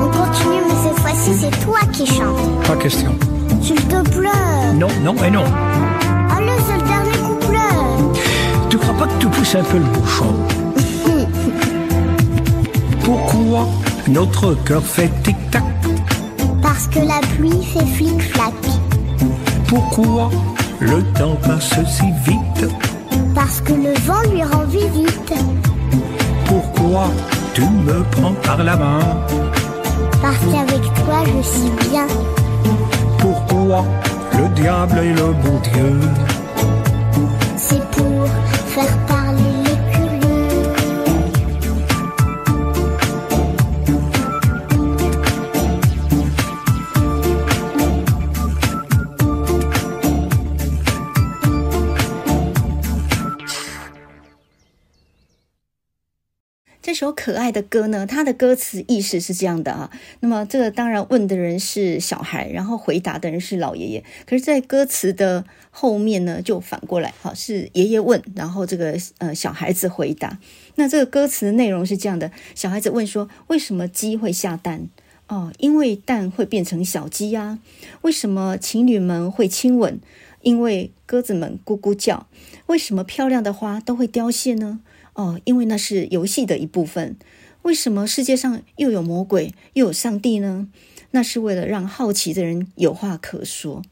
[0.00, 2.66] On continue, mais cette fois-ci, c'est toi qui chantes.
[2.66, 3.14] Pas question.
[3.60, 4.72] S'il te plaît.
[4.78, 5.44] Non, non et non.
[6.34, 8.18] Allez, c'est le dernier couplet.
[8.70, 10.34] Tu crois pas que tu pousses un peu le bouchon
[13.46, 13.68] Pourquoi
[14.08, 15.62] notre cœur fait tic-tac
[16.62, 18.52] Parce que la pluie fait flic-flac.
[19.68, 20.30] Pourquoi
[20.80, 22.68] le temps passe si vite?
[23.36, 25.32] Parce que le vent lui rend visite.
[26.46, 27.08] Pourquoi
[27.54, 28.98] tu me prends par la main?
[30.20, 32.06] Parce qu'avec toi, je suis bien.
[33.18, 33.84] Pourquoi
[34.36, 36.00] le diable est le bon Dieu?
[37.56, 38.26] C'est pour
[38.66, 39.15] faire parler
[56.96, 59.90] 首可爱的歌呢，它的歌词意思是这样的啊。
[60.20, 64.02] 那么这个当然问的人是小孩，然后回答的人是老爷爷。
[64.26, 70.38] 可是，在歌词的后面呢，就反过来，好，是爷爷问，然后这个呃小孩子回答。
[70.76, 74.88] 那这个歌词的内容是这样的：小孩子问说，为什么鸡会下蛋？
[75.28, 77.58] 哦，因为蛋会变成小鸡呀。
[78.02, 80.00] 为什么情侣们会亲吻？
[80.42, 82.28] 因为鸽子们咕咕叫。
[82.66, 84.80] 为什么漂亮的花都会凋谢呢？
[85.16, 87.16] 哦，因为那是游戏的一部分。
[87.62, 90.68] 为什么世界上又有魔鬼又有上帝呢？
[91.12, 93.82] 那是为了让好奇的人有话可说。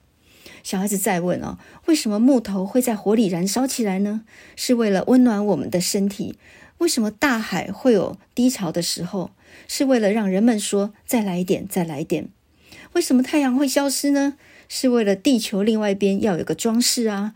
[0.62, 4.22] 小孩子再问哦，为什么木头会在火里燃烧起来呢？
[4.54, 6.36] 是为了温暖我们的身体。
[6.78, 9.30] 为什么大海会有低潮的时候？
[9.66, 12.28] 是为了让人们说再来一点，再来一点。
[12.92, 14.34] 为什么太阳会消失呢？
[14.68, 17.34] 是为了地球另外一边要有个装饰啊。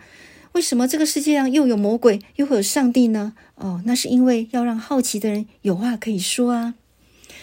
[0.59, 3.33] 为什么这个世界上又有魔鬼又会有上帝呢？
[3.55, 6.75] 哦，那是因为要让好奇的人有话可以说啊。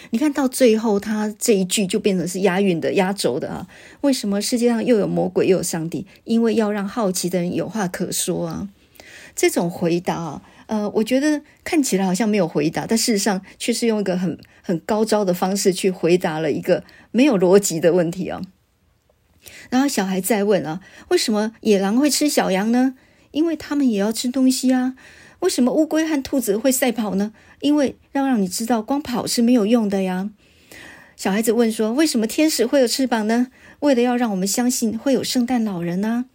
[0.10, 3.68] 你看到最后，他这一句就变成是押韵的、压轴的啊。
[4.02, 6.06] 为什么世界上又有魔鬼又有上帝？
[6.26, 8.68] 因为要让好奇的人有话可说啊。
[9.34, 18.42] 这种回答啊，呃，我觉得看起来好像没有回答，但事实上却是用一个很很高招的方式去回答了一个没有逻辑的问题啊。
[19.70, 22.96] 然后小孩再问啊，为什么野狼会吃小羊呢？
[23.36, 24.96] 因为他们也要吃东西啊。
[25.42, 27.34] 为什么乌龟和兔子会赛跑呢？
[27.60, 30.32] 因为要让你知道，光跑是没有用的呀。
[31.16, 33.48] 小孩子问说，为什么天使会有翅膀呢？
[33.82, 36.26] 为了要让我们相信会有圣诞老人呢。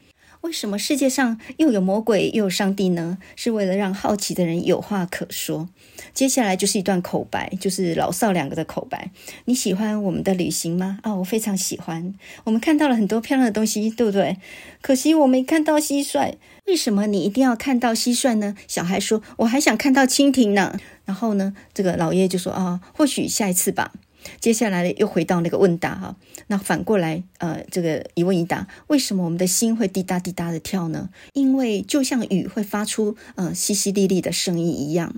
[0.42, 3.18] 为什么世界上又有魔鬼又有上帝呢？
[3.36, 5.68] 是为了让好奇的人有话可说。
[6.14, 9.10] 接下来就是一段口白，就是老少两个的口白。
[9.44, 10.98] 你喜欢我们的旅行吗？
[11.02, 12.14] 啊、哦，我非常喜欢。
[12.44, 14.38] 我们看到了很多漂亮的东西，对不对？
[14.80, 16.34] 可惜我没看到蟋蟀。
[16.70, 18.54] 为什么你一定要看到蟋蟀呢？
[18.68, 23.90] 小孩说：“我还想看到蜻蜓呢。”然后呢，这个老爷爷就说：“啊，或许下一次吧。”
[24.38, 26.14] 接下来又回到那个问答哈，
[26.46, 31.08] 那反过来呃，这个一问一答，为什么我们的心会滴答滴答的跳呢？
[31.32, 35.12] 因为就像雨会发出呃淅淅沥沥的声音一样。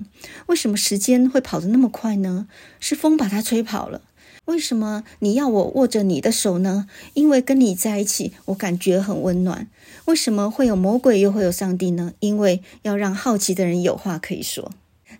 [0.47, 2.47] 为什么时间会跑得那么快呢？
[2.79, 4.01] 是风把它吹跑了。
[4.45, 6.87] 为什么你要我握着你的手呢？
[7.13, 9.67] 因为跟你在一起，我感觉很温暖。
[10.05, 12.13] 为什么会有魔鬼又会有上帝呢？
[12.19, 14.71] 因为要让好奇的人有话可以说。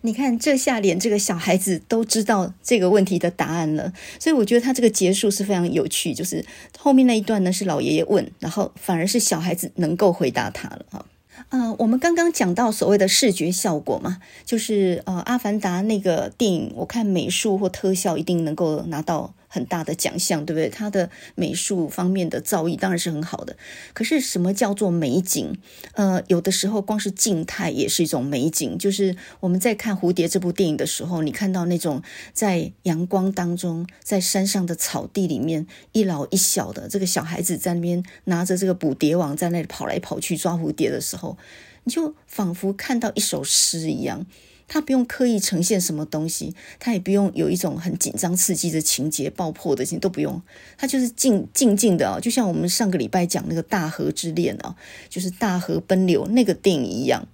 [0.02, 6.12] 你看，这下连这个小孩子都知道这个问题的答案了，所以我觉得他这个结束是非常有趣。
[6.12, 6.44] 就是
[6.78, 11.06] 后面那一段呢，是老爷爷问，然后反而是小孩子能够回答他了哈。
[11.48, 19.32] 呃，我们刚刚讲到所谓的视觉效果嘛，就是呃，《阿凡达》那个电影，我看美术或特效一定能够拿到。
[19.54, 20.68] 很大的奖项，对不对？
[20.68, 23.56] 它的美术方面的造诣当然是很好的。
[23.92, 25.56] 可是什么叫做美景？
[25.92, 28.76] 呃，有的时候光是静态也是一种美景。
[28.76, 32.02] 就是我们在看《蝴蝶》这部电影的时候，你看到那种
[32.32, 41.38] 在阳光当中，在山上的草地里面，一老一小的这个小孩子在那边拿着这个捕蝶网在那里跑来跑去抓蝴蝶的时候，
[41.84, 44.26] 你就仿佛看到一首诗一样。
[44.66, 50.40] 他不用刻意呈现什么东西，他也不用有一种很紧张刺激的情节、爆破的情都不用，
[50.76, 54.76] 他就是静静静的啊，就像我们上个礼拜讲那个大河之恋啊，
[55.08, 57.26] 就是大河奔流那个电影一样。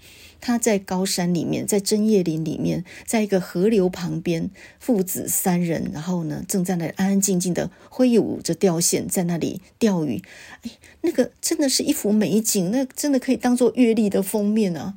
[0.42, 10.22] 他在高山里面，在针叶林里面，在一个河流旁边，父子三人，然后呢，正在那安安静静的挥舞着钓线，在那里钓鱼。
[10.62, 10.70] 哎，
[11.02, 14.94] 那个真的是一幅美景，那真的可以当做月历的封面啊。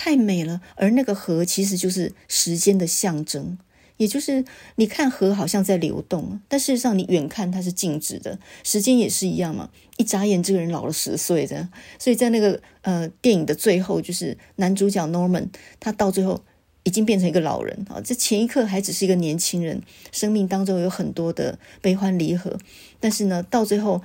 [0.00, 3.58] 太美了，而那个河其实就是时间的象征，
[3.96, 4.44] 也就是
[4.76, 8.38] 你看河好像在流动，但事实上你远看它是静止的。
[8.62, 11.68] 时间也是一样嘛，一眨眼这个人老了十岁的。
[11.98, 15.48] 所以在那个呃电影的最后，就是男主角 Norman，
[15.80, 16.44] 他到最后
[16.84, 19.82] 已经变成一个老人啊，这前一刻还只是一个年轻人，
[20.12, 22.56] 生命当中有很多的悲欢离合，
[23.00, 24.00] 但是呢，到最后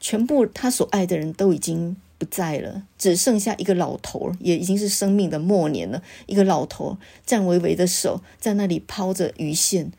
[0.00, 1.96] 全部他所爱的人都已经。
[2.22, 6.00] 不在了，只剩下一个老头，也已经是生命的末年了。
[6.26, 6.96] 一个老头
[7.26, 9.90] 颤巍巍的手在那里抛着鱼线，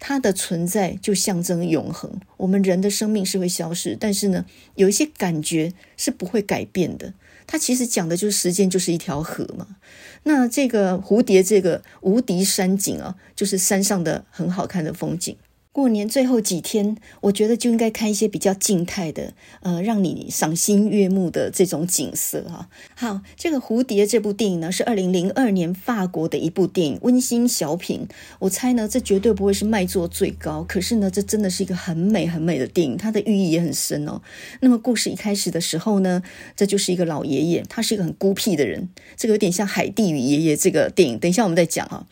[0.00, 2.10] 他的存在就象征永恒。
[2.38, 4.44] 我们人的生命是会消失，但是呢，
[4.74, 7.14] 有一些感觉是不会改变的。
[7.46, 9.76] 他其实讲的就是时间就是一条河嘛。
[10.24, 15.36] 那这个蝴蝶，这个无敌山景啊，就是山上的很好看的风景。
[15.72, 22.68] 过年最后几天，我觉得就应该看一些比较静态的，呃，让你赏心悦目的这种景色哈。
[22.96, 28.08] 好，这个《蝴蝶》这部电影呢，是二零零二年法国的一部电影，温馨小品。
[28.40, 34.22] 我猜呢，这绝对不会是卖座最高，可是呢，这真的是一个很美很美的电影，它的寓意也很深哦。
[34.60, 36.24] 那么故事一开始的时候呢，
[36.56, 42.08] 这就是一个老爷爷，他是一个很孤僻的人，这个有点像《海蒂与爷爷》这个电影，等一下我们再讲啊。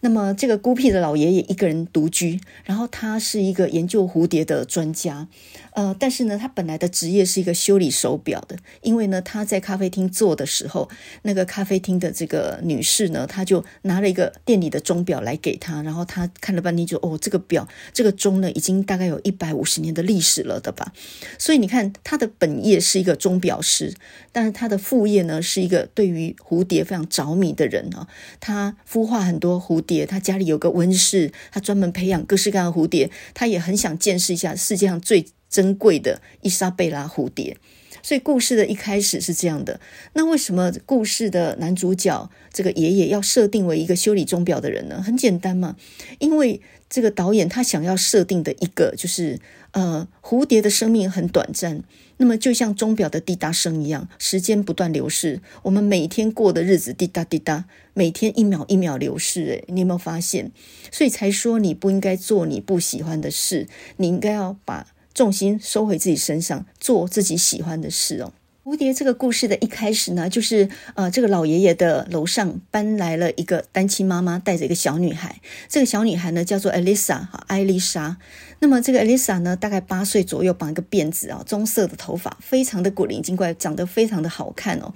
[0.00, 5.26] 那么，这个孤僻的老爷爷一个人独居，然后他是一个研究蝴蝶的专家，
[5.72, 10.88] 呃，但是呢，他本来的职业是一个修理手表的，因为呢，他在咖啡厅坐的时候，
[11.22, 20.92] 那个咖啡厅的这个女士呢，他就拿了一个店里的钟表来给他，然后他看了半天就，就哦，这个表，这个钟呢，已经大概有一百五十年的历史了的吧，
[21.38, 23.94] 所以你看，他的本业是一个钟表师，
[24.32, 28.06] 但是他的副业呢，是一个对于蝴蝶非常着迷的人啊，
[28.40, 30.04] 他孵化很多蝴蝶。
[30.04, 33.10] 他家里有个温室，他专门培养各式各样的蝴蝶。
[33.32, 37.56] 他也很想见识一下世界上最珍贵的伊莎贝拉蝴蝶。
[38.02, 39.80] 所以故事的一开始是这样的。
[40.12, 45.02] 那为什么故事的男主角这个爷爷要设定为一个修理钟表的人呢？
[45.02, 45.74] 很简单嘛，
[46.20, 49.40] 因为这个导演他想要设定的一个就是，
[49.76, 51.84] 呃，蝴蝶的生命很短暂。
[52.16, 59.62] 那么就像钟表的滴答声一样，时间不断流逝，我们每天过的日子滴答滴答，每天一秒一秒流逝。
[59.68, 60.50] 你有没有发现？
[60.90, 63.68] 所以才说你不应该做你不喜欢的事，
[63.98, 68.32] 你应该要把重心收回自己身上，做自己喜欢的事哦。
[68.64, 75.40] 蝴蝶这个故事的一开始呢，就是呃，这个老爷爷的楼上搬来了一个单亲妈妈，带着一个小女孩。
[75.68, 78.16] 这个小女孩呢叫做艾丽莎，艾丽莎。
[78.58, 84.94] 那么这个艾丽莎呢，大概八岁左右，绑一个辫子啊，棕色的头发，非常的古灵精怪，长得非常的好看哦。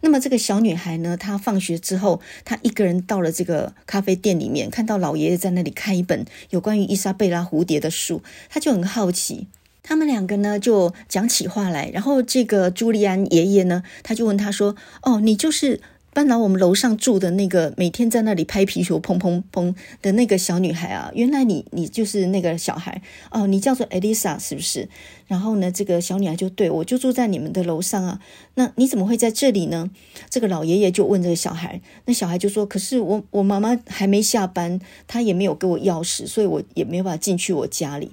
[0.00, 9.48] 那么这个小女孩呢，她放学之后，她一个人到了这个咖啡店里面，看到老爷爷在那里看一本有关于伊莎贝拉蝴蝶的书，她就很好奇。
[9.82, 15.80] 他们两个呢就讲起话来，然后这个朱利安爷爷呢，他就问他说：“哦，你就是
[16.18, 23.00] 搬来我们楼上住的那个每天在那里拍皮球砰砰砰的那个小女孩啊，原来你你就是那个小孩
[23.30, 24.88] 哦，你叫做 Elisa 是不是？
[25.28, 28.20] 然后呢，这个小女孩就对，我就住在你们的楼上啊，
[28.56, 29.92] 那你怎么会在这里呢？
[30.28, 38.10] 这个老爷爷就问这个小孩，那小孩就说，可是我我妈妈还没下班，她也没有给我钥匙，所以我也没有办法进去我家里。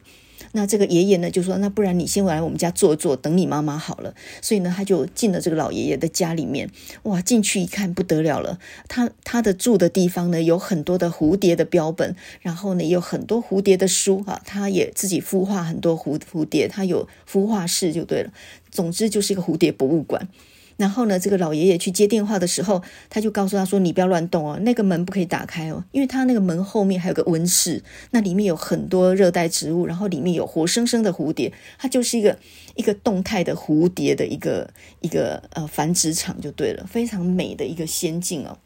[0.55, 6.71] 那这个爷爷呢，就说：“那不然你先来我们家坐坐，等你妈妈好了。”所以呢，他就进了这个老爷爷的家里面。
[7.03, 18.31] 哇，进去一看不得了了，他他的住的地方呢，有很多的蝴蝶的标本，然后呢，有很多蝴蝶的书啊，他也自己孵化很多蝴蝴蝶，他有孵化室就对了。
[18.71, 20.29] 总之就是一个蝴蝶博物馆。
[20.77, 32.37] 然后呢，这个老爷爷去接电话的时候，他就告诉他说：“你不要乱动哦，那个门不可以打开哦，因为他那个门后面还有个温室，那里面有很多热带植物，然后里面有活生生的蝴蝶，它就是一个
[32.75, 34.69] 一个动态的蝴蝶的一个
[34.99, 38.57] 一个呃繁殖场就对了，非常美的一个仙境哦。”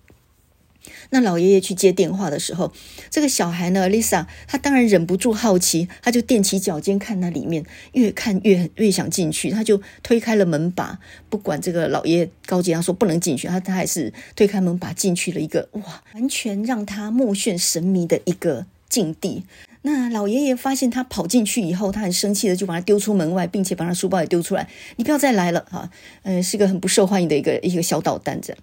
[1.12, 2.72] 那老爷爷去接电话的时候，
[3.10, 11.00] 这个小孩呢，Lisa，他当然忍不住好奇，他就踮起脚尖看那里面，越看越越想进去，他就推开了门把，
[11.30, 19.44] 不管这个老爷爷告诫他说不能进去，他他还是推开门把进去了一个哇，完全让他目眩神迷的一个境地。
[19.82, 24.68] 那老爷爷发现他跑进去以后，他很生气的就把他丢出门外，并且把他书包也丢出来，
[24.98, 25.90] 你不要再来了啊！
[26.24, 28.62] 嗯，是个很不受欢迎的一个一个小捣蛋这样。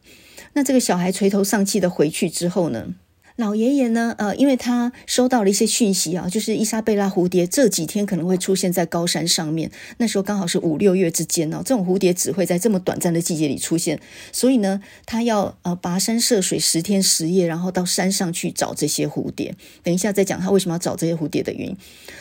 [0.56, 2.94] 那这个小孩垂头丧气的回去之后呢，
[3.36, 9.70] 老爷爷呢，呃，因为他收到了一些讯息啊，就是伊莎贝拉蝴蝶这几天可能会出现在高山上面。
[9.98, 14.00] 那时候刚好是五六月之间哦，这种蝴蝶只会在这么短暂的季节里出现，
[14.32, 19.54] 所以呢，他要呃跋山涉水十天十夜，然后到山上去找这些蝴蝶。
[19.82, 21.76] 等一下再讲他为什么要找这些蝴蝶的原因。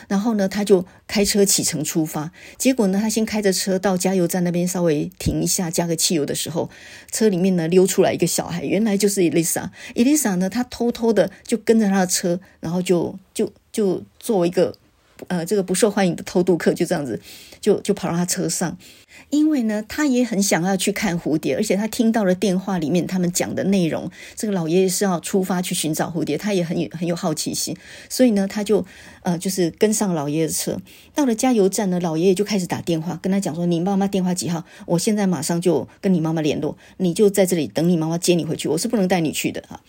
[0.09, 2.33] 然后呢，他就开车启程出发。
[2.57, 6.69] 结果呢，他先开着车到加油站那边稍微停一下，加个汽油的时候，
[7.09, 9.71] 车里面呢溜出来一个小孩，原来就是伊丽莎。
[9.93, 11.04] 伊丽莎呢，她偷偷。
[11.05, 14.75] 偷的就跟着他的车，然后就就就作为一个
[15.27, 17.21] 呃这个不受欢迎的偷渡客，就这样子
[17.61, 18.75] 就就跑到他车上。
[19.29, 27.75] 因为呢，他也很想要去看蝴蝶，而且他听到了电话里面他们讲的内容，这个老爷爷是要出发去寻找蝴蝶，他也很有很有好奇心，
[28.09, 28.85] 所以呢，他就
[29.23, 30.77] 呃就是跟上老爷爷的车。
[31.13, 34.65] 到了加油站呢，老爷爷就开始打电话跟他讲说：“你妈妈电话几号？
[34.85, 39.79] 我现在马上就跟你妈妈联络，你就在这里等你妈妈接你回去，我是不能带你去的哈。”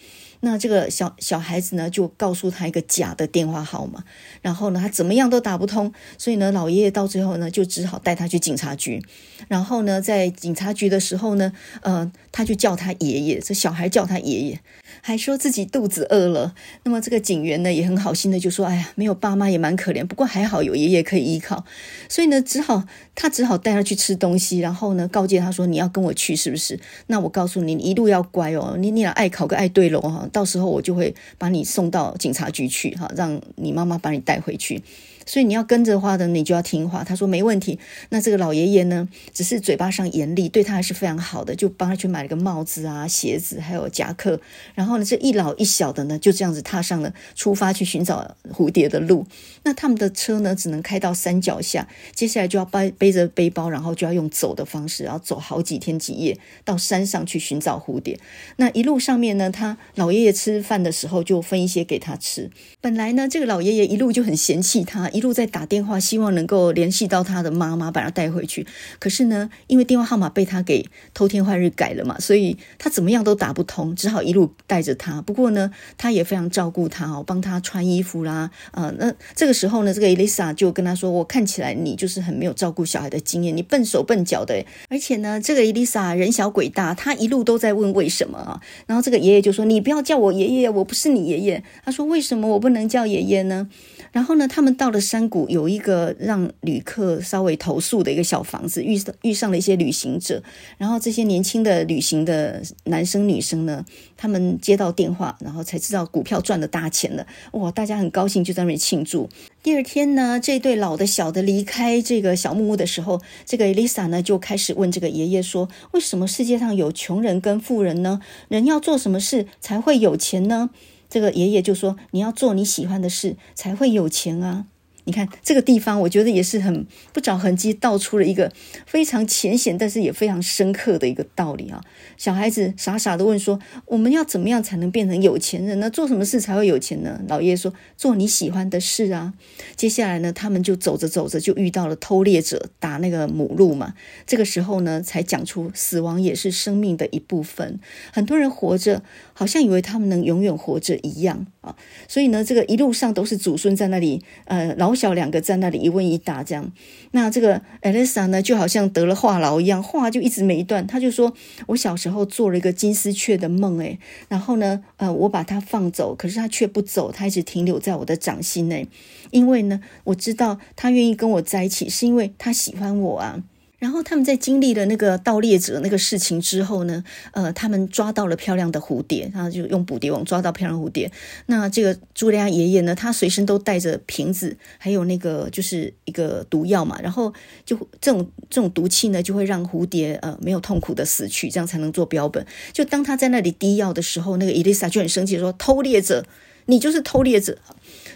[0.41, 4.05] 那这个小小孩子呢，就告诉他一个假的电话号码，
[4.43, 9.03] 然后呢，他怎么样都打不通，所以呢，老爷爷到最后呢，就只好带他去警察局。
[9.49, 14.61] 然后呢，在警察局的时候呢，呃，他就叫他爷爷，这小孩叫他爷爷。
[15.03, 21.65] 还说自己肚子饿了，那么这个警员呢也很好心的就说：“哎呀，没有爸妈也蛮可怜，不过还好有爷爷可以依靠。”
[22.09, 22.85] 所以呢，只好
[23.15, 26.81] 他只好带他去吃东西，然后呢告诫他说：“你要跟我去，是不是？
[27.09, 34.83] 那我告诉你，你一路要乖哦，你你俩爱考个爱对喽哈，到时候我就会把你送到警察局去哈，让你妈妈把你带回去。”
[35.27, 37.05] 所以你要跟着话的，你就要听话。
[37.05, 37.79] 他说没问题。
[38.11, 44.41] 那这个老爷爷呢，只是嘴巴上严厉，对他还是非常好的，就帮他去买了个帽子啊、鞋子，还有夹克。
[44.75, 49.27] 然后呢，这一老一小的呢，就这样子踏上了出发去寻找蝴蝶的路。
[49.65, 58.17] 那他们的车呢，只能开到山脚下，接下来就要背背着背包，然后就要用走的方式，然后走好几天几夜到山上去寻找蝴蝶。
[58.59, 62.49] 那一路上面呢，他老爷爷吃饭的时候就分一些给他吃。
[62.81, 65.11] 本来呢，这个老爷爷一路就很嫌弃他。
[65.17, 68.67] 一路在打电话，希望能够联系到他的妈妈，把他带回去。
[68.99, 75.23] 可是呢，因为电话号码被他给偷天换日改了嘛，所以他怎么样都打不通，只好一路带着他。
[75.23, 78.51] 不过呢，他也非常照顾他哦，帮他穿衣服啦。
[78.73, 84.63] 呃，那这个时候呢，这个 Elisa 就跟他说：“我看起来你就是很没有照顾小孩的经验，你笨手笨脚的。
[84.91, 88.61] 而且呢，这个 Elisa 人小鬼大，他一路都在问为什么啊。
[88.87, 93.69] 然后这个爷爷就说：‘你不要叫我爷爷，我不是你爷爷。’他说：‘为什么我不能叫爷爷呢？’
[94.13, 100.43] 然后呢，他们到了山谷，有一个让旅客稍微投宿的一个小房子，遇遇上了一些旅行者。
[100.77, 103.85] 然后这些年轻的旅行的男生女生呢，
[104.17, 107.25] 他们接到电话，然后才知道股票赚了大钱了。
[107.53, 109.29] 哇，大家很高兴，就在那里庆祝。
[109.63, 118.21] 第二天呢，这对老的小的离开这个小木屋的时候，这个 Elisa 呢就开始问这个爷爷说：“为什么世界上有穷人跟富人呢？
[118.49, 120.71] 人要做什么事才会有钱呢？”
[121.09, 124.67] 这个爷爷就说：“你要做你喜欢的事，才会有钱啊。”
[125.07, 128.53] 你看这个地方，我觉得也是很不着痕迹道出了一个
[128.87, 131.81] 非常浅显，但是也非常深刻的一个道理啊。
[132.17, 135.89] 小孩子傻傻的问说：“我们要怎么样才能变成有钱人呢？
[135.89, 139.33] 做什么事才会有钱呢？”老爷爷说：“做你喜欢的事啊。”
[139.77, 143.95] 接下来呢，他们就走着走着就遇到了偷猎者打那个母鹿嘛。
[144.27, 147.79] 这个时候呢，才讲出死亡也是生命的一部分。
[148.13, 149.05] 很多人活着，
[149.39, 151.77] 好像以为他们能永远活着一样啊。
[152.09, 156.73] 所以呢，这个一路上都是祖孙在那里，呃，老小两个在那里一问一答这样。
[157.11, 160.87] 那这个艾丽莎呢，就好像得了话痨一样，话就一直没断。
[160.87, 161.35] 他就说
[161.69, 168.89] ：“我小时候做了一个金丝雀的梦，诶，然后呢，呃，我把它放走，可是它却不走，它一直停留在我的掌心内，
[169.31, 173.43] 因为呢，我知道它愿意跟我在一起，是因为它喜欢我啊。”
[173.87, 181.09] 然后他们在经历了那个盗猎者那个事情之后呢，呃，他们抓到了漂亮的蝴蝶，他就用捕蝶网抓到漂亮蝴蝶。
[181.47, 187.33] 那这个朱利安爷爷呢，他随身都带着瓶子，还有那个就是一个毒药嘛，然后
[187.65, 192.45] 就这种这种毒气呢，就会让蝴蝶呃没有痛苦的死去，这样才能做标本。
[192.73, 196.27] 就当他在那里滴药的时候，那个伊丽莎就很生气说：“偷猎者，
[196.65, 197.57] 你就是偷猎者。”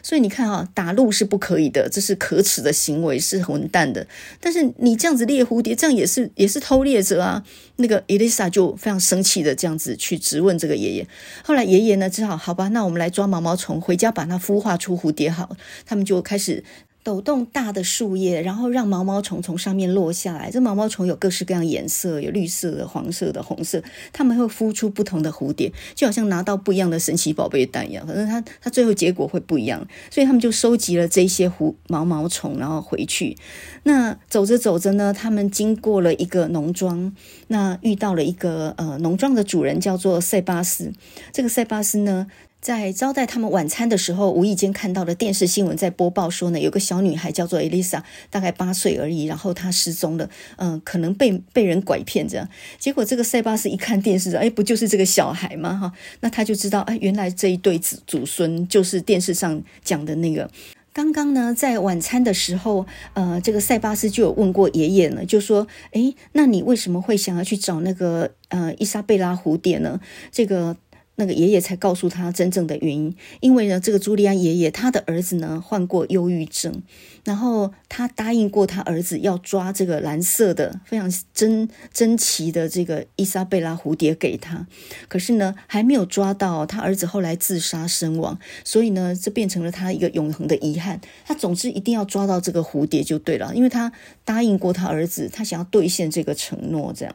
[0.03, 4.07] 所以你看啊，打鹿是不可以的，这是可耻的行为，是混蛋的。
[4.40, 7.44] 但是你这样子猎蝴蝶，这样也是也是偷猎者啊。
[7.76, 11.07] 那个伊丽莎就非常生气的这样子去质问这个爷爷。
[11.42, 15.57] 后来爷爷呢，只好好吧，那我们来抓毛毛虫，回家把它孵化出蝴蝶好。
[15.86, 16.64] 他们就开始。
[17.03, 20.51] 抖动大的树叶，然后让毛毛虫从上面落下来。
[20.51, 23.82] 这毛毛虫有各式各样颜色，有绿色的、黄色的、红色。
[24.12, 28.07] 它们会孵出不同的蝴蝶，就好像拿到不一样的神奇宝贝蛋一样。
[28.07, 33.36] 反正它它最后结果会不一样，所以他们就收集了这些蝴毛毛虫，然后回去。
[33.84, 37.14] 那走着走着呢，他们经过了一个农庄，
[37.48, 40.92] 那遇到了一个呃农庄的主人，叫做塞巴斯。
[41.32, 42.26] 这个塞巴斯呢，
[42.61, 52.47] 在招待他们晚餐的时候，无意间看到了电视新闻在播报说呢，有个小女孩叫做 Elisa，大概八岁而已，然后她失踪了，嗯、可能被被人拐骗这样。
[52.79, 55.75] 结果这个塞巴斯一看电视，哎，不就是这个小孩吗？
[55.75, 60.51] 哈，那他就知道，哎，原来这一对子祖孙就是电视上讲的那个。
[60.93, 62.85] 刚刚呢，在晚餐的时候，
[63.15, 69.99] 呃，这个塞巴斯就有问过爷爷呢，就说，哎，那你为什么会想要去找那个呃伊莎贝拉蝴蝶呢？
[70.31, 70.77] 这个。
[71.21, 76.83] 那个爷爷才告诉他真正的原因，因为呢，这个朱利安爷爷他的儿子呢患过忧郁症，
[77.25, 84.66] 然后他答应过他儿子要抓这个蓝色的非常珍珍奇的这个伊莎贝拉蝴蝶给他，
[85.09, 90.99] 可是呢还没有抓到，他儿子后来自杀身亡，所以呢这变成了他一个永恒的遗憾。
[91.27, 93.93] 他总之一定要抓到这个蝴蝶就对了，因为他
[94.25, 97.14] 答应过他儿子，他想要兑现这个承诺，这样。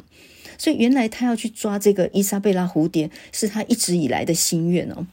[0.58, 5.06] 所以原来他要去抓这个伊莎贝拉蝴蝶，是他一直以来的心愿哦。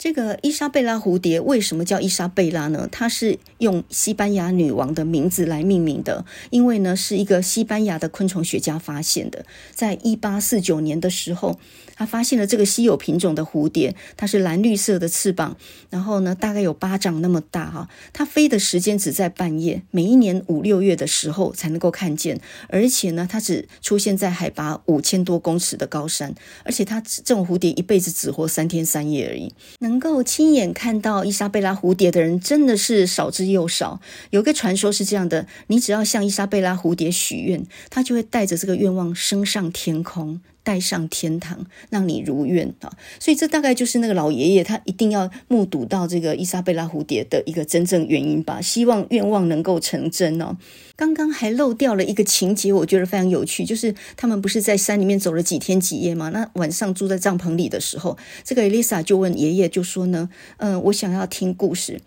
[0.00, 2.88] 这个伊莎贝拉蝴蝶为什么叫伊莎贝拉呢？
[2.90, 9.44] 它是用西班牙女王的名字来命名的，因为呢是一个西班牙的昆虫学家发现的，
[9.74, 11.60] 在一八四九年的时候。
[11.96, 15.58] 他发现了这个稀有品种的蝴蝶，它是蓝绿色的翅膀，
[15.90, 17.90] 然后呢，大概有巴掌那么大哈。
[18.14, 26.34] 它飞的时间只在半夜，每一年五六月的时候才能够看见，而且呢，它只出现在海拔五千多公尺的高山，
[26.64, 29.52] 而且它这种蝴蝶一辈子只活三天三夜而已。
[29.90, 34.00] 能够亲眼看到伊莎贝拉蝴蝶的人真的是少之又少。
[34.30, 40.40] 有个传说是这样的：你只要向伊莎贝拉蝴蝶许愿，它就会带着这个愿望升上天空。
[40.62, 42.92] 带上天堂，让你如愿啊！
[43.18, 48.60] 所以这大概就是那个老爷爷他一定要目睹到这个伊莎贝拉蝴蝶的一个真正原因吧。
[48.60, 50.56] 希望愿望能够成真哦。
[50.96, 56.28] 刚刚还漏掉了一个情节，我觉得非常有趣，就是他们不是在山里面走了几天几夜吗？
[56.28, 62.00] 那晚上住在帐篷里的时候，这个 Elisa 就问爷爷，就说呢，嗯、我想要听故事。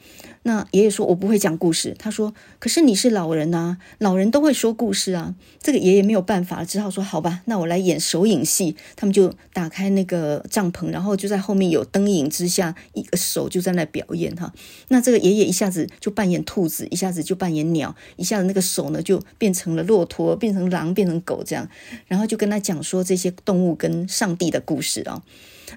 [0.46, 5.34] 那爷爷说：“我不会讲故事。”他说：“可是你是老人啊，老人都会说故事啊。”
[5.64, 14.54] 这个爷爷没有办法，只好说：“好吧，那我来演手影戏。”他们就打开那个帐篷，然后就在后面有灯影之下，一个手就在那表演哈。
[14.90, 21.70] 那这个爷爷一下子就扮演兔子，一下子就扮演鸟，一下子那个手呢就变成了骆驼，变成狼，变成狗这样，
[22.08, 25.24] 然后就跟他讲说这些动物跟上帝的故事啊。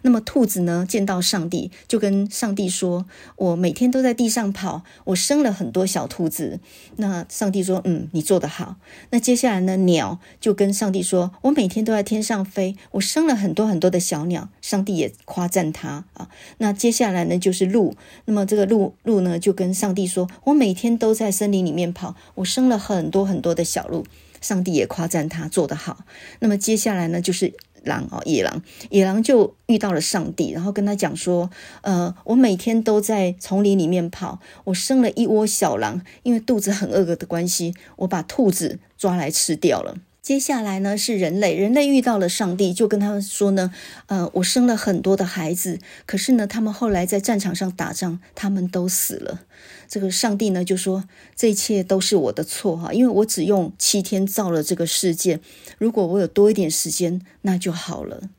[0.03, 3.07] 那么兔子呢，见到上帝，就跟上帝说
[3.37, 6.61] ：“我每天都在地上跑，我生了很多小兔子。”
[6.97, 8.76] 那上帝说：“嗯，你做得好。”
[9.11, 16.28] 那接下来呢，鸟就跟上帝说：“我每天都在天上飞，我生了很多很多的小鸟。”上帝也夸赞他啊。
[16.59, 17.95] 那接下来呢，就是鹿。
[18.24, 24.05] 那么这个鹿鹿呢，就跟上帝说：“我每天都在森林里面跑，我生了很多很多的小鹿。”
[24.41, 26.05] 上帝也夸赞他做得好。
[26.41, 27.55] 那么接下来呢，就是。
[27.87, 39.97] 狼哦，野狼，野狼就遇到了上帝，然后跟他讲说，呃，我每天都在丛林里面跑，我生了一窝小狼，因为肚子很饿的关系，我把兔子抓来吃掉了。
[40.20, 43.72] 接下来呢是人类，人类遇到了上帝，就跟他们说呢，
[44.07, 49.43] 呃，我生了很多的孩子，可是呢，他们后来在战场上打仗，他们都死了。
[49.89, 55.41] 这个上帝呢就说，这一切都是我的错哈，因为我只用七天造了这个世界，
[55.78, 58.30] 如果我有多一点时间，那就好了。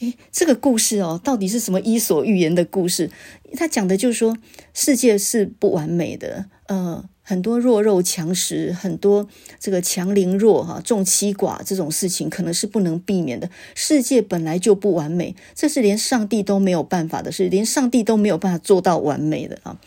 [0.00, 3.10] 诶，这个故事哦，到底是什么伊索寓言的故事？
[3.54, 4.36] 他讲的就是说，
[4.74, 7.08] 世界是不完美的，呃。
[7.24, 9.28] 很多弱肉强食，很多
[9.60, 13.48] 这个强凌弱哈，众欺寡这种事情可能是不能避免的。
[13.76, 19.78] 世界本来就不完美，这是连上帝都没有办法的事，连上帝都没有办法做到完美的啊。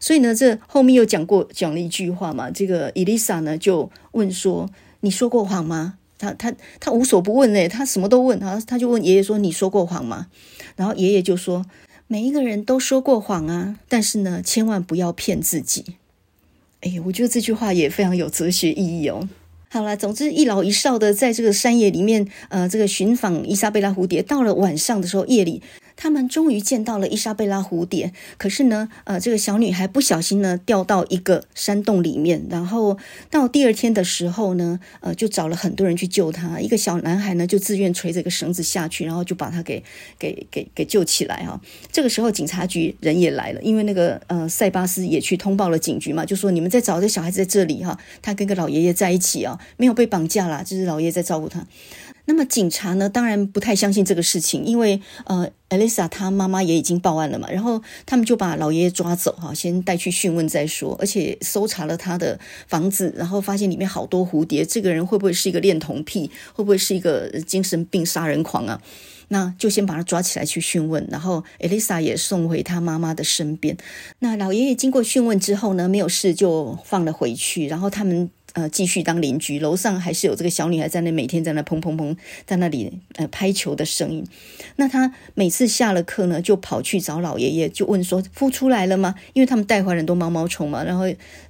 [0.00, 4.68] 所以呢，这后面又讲过讲了一句话嘛，这个伊丽莎呢就问说
[5.00, 10.26] ：“你说过谎吗？”他他他无所不问嘞，他什么都问啊，他就问爷爷说：“你说过谎吗？”
[10.76, 11.64] 然后爷爷就说
[12.08, 15.84] ：“每一个人都说过谎啊，但是呢，千万不要骗自己。”
[16.80, 19.28] 哎，我觉得这句话也非常有哲学意义哦。
[19.68, 24.22] 好了，总之一老一少的在这个山野里面，呃，这个寻访伊莎贝拉蝴蝶。
[24.22, 25.62] 到了晚上的时候，夜里。
[26.02, 32.96] 他们终于见到了伊莎贝拉蝴蝶，可是呢，呃，这个小女孩不小心呢掉到一个山洞里面，然后
[33.28, 36.58] 到第二天的时候呢，呃，就找了很多人去救她。
[36.58, 39.84] 一个小男孩呢就自愿垂着个绳子下去，然后就把她给
[40.18, 41.60] 给给给救起来哈。
[41.92, 51.66] 这个时候警察局人也来了，因为那个呃塞巴斯也去通报了警局嘛，就说你们在找这小孩子在这里哈，他跟个老爷爷在一起啊，没有被绑架啦，就是老爷爷在照顾他。
[52.26, 68.80] 那么警察呢，当然不太相信这个事情，因为呃，艾丽莎她妈妈也已经报案了嘛，然后他们就把老爷爷抓走哈，先带去讯问再说，而且搜查了他的房子，然后发现里面好多蝴蝶，这个人会不会是一个恋童癖，会不会是一个精神病杀人狂啊？
[69.32, 73.76] 那就先把他抓起来去讯问，然后艾丽莎也送回他妈妈的身边。
[74.18, 78.30] 那老爷爷经过讯问之后呢，没有事就放了回去，然后他们。
[78.54, 84.26] 呃，继续当邻居，楼上还是有这个小女孩在那每天在那砰砰砰在那里呃拍球的声音。
[84.74, 89.14] 那他每次下了课呢，就跑去找老爷爷，就问说孵出来了吗？
[89.34, 91.04] 因为他们带回来很多毛毛虫嘛，然后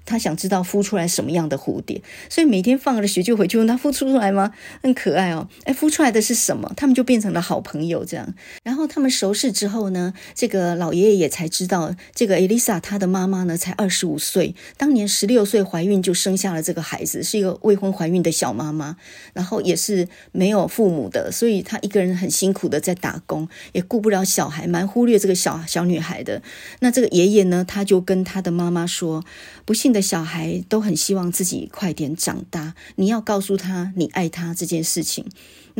[0.04, 4.52] 他想知道孵出来什么样的蝴蝶，所以每天放了学就回去问他孵出来吗？
[4.82, 5.48] 很可爱哦。
[5.64, 6.70] 哎，孵出来的是什么？
[6.76, 8.34] 他们就变成了好朋友这样。
[8.62, 16.89] 然后他们熟识之后呢，这个老爷爷也才知道，这个艾丽莎她的妈妈呢才二十五岁，当年十六岁怀孕就生下了这个。
[16.90, 18.96] 孩子是一个未婚怀孕的小妈妈，
[19.32, 26.42] 然后也是没有父母的，所以她一个人很辛苦的在打工，也顾不了小孩，蛮忽略这个小小女孩的。
[26.80, 29.24] 那这个爷爷呢，他就跟他的妈妈说
[29.64, 35.24] ：“不幸的小孩都很希望自己快点长大，你要告诉他你爱他这件事情。”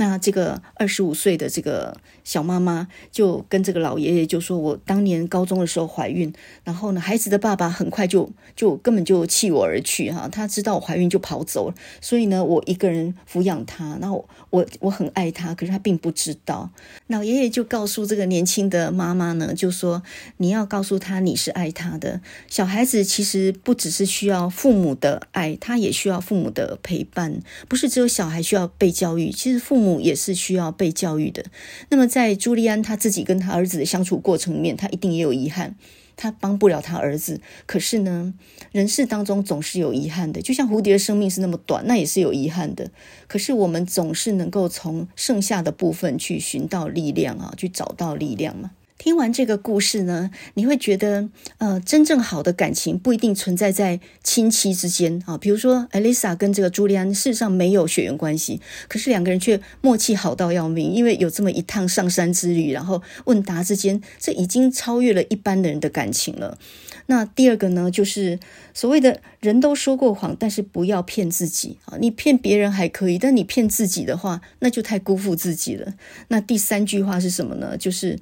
[0.00, 1.94] 那这个二十五岁的这个
[2.24, 6.32] 小妈妈就跟这个老爷爷就说：“我当年高中的时候怀孕，
[6.64, 16.70] 然后呢，孩子的爸爸很快就就根本就弃我而去哈，他知道我怀孕就跑走了，所以呢，我一个人抚养他，然后我我很爱他，可是他并不知道。
[17.08, 20.02] 老爷爷就告诉这个年轻的妈妈呢，就说
[20.38, 31.42] 你要告诉他你是爱他的，小孩子其实不只是需要父母的爱，他也需要父母的陪伴，不是只有小孩需要被教育，其实父母。”也是需要被教育的。
[31.88, 35.74] 那么，在朱利安他自己跟他儿子的相处过程里面，他一定也有遗憾，
[36.16, 37.40] 他帮不了他儿子。
[37.64, 38.34] 可是呢，
[38.72, 42.90] 人世当中总是有遗憾的，就像蝴蝶的生命是那么短，那也是有遗憾的。
[43.26, 48.72] 可是我们总是能够从剩下的部分去寻到力量啊，去找到力量嘛。
[49.00, 55.38] 听完这个故事呢，你会觉得，呃，真正好的感情不一定存在在亲戚之间啊。
[55.38, 66.58] 比如说，艾丽莎跟这个朱利安事实上没有血缘关系，可是两个人却默契好到要命，因为有这么一趟上山之旅，然后问答之间，这已经超越了一般的人的感情了。
[67.06, 68.38] 那第二个呢，就是
[68.74, 71.96] 所谓的人都说过谎，但是不要骗自己啊。
[71.98, 75.94] 你骗别人还可以，但你骗自己的话，那就太辜负自己了。
[76.28, 77.78] 那第三句话是什么呢？
[77.78, 78.18] 就是。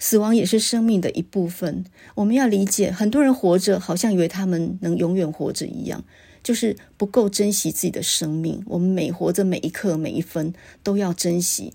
[0.00, 1.84] 死亡也是生命的一部分。
[2.16, 6.02] 我们要理解，很多人活着好像以为他们能永远活着一样，
[6.42, 8.60] 就是不够珍惜自己的生命。
[8.66, 11.72] 我们每活着每一刻每一分都要珍惜。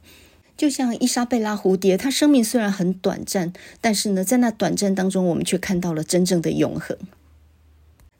[0.57, 6.97] 就像伊莎贝拉蝴蝶，它生命虽然很短暂，但是呢，在那短暂当中，我们却看到了真正的永恒。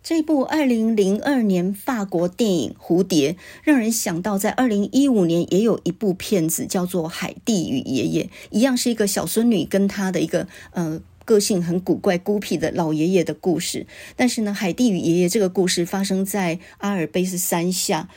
[0.08, 3.34] 这部二零零二年法国电影《蝴蝶》，
[3.64, 13.88] 让人想到在二零一五年也有一部片子叫做《海蒂与爷爷》，一样是一个小孙女跟她的一个呃个性很古怪、孤僻的老爷爷的故事。
[14.16, 18.08] 但是呢，《海蒂与爷爷》这个故事发生在阿尔卑斯山下。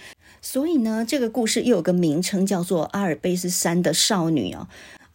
[0.42, 4.68] 所以呢，这个故事又有个名称叫做《阿尔卑斯山的少女》啊。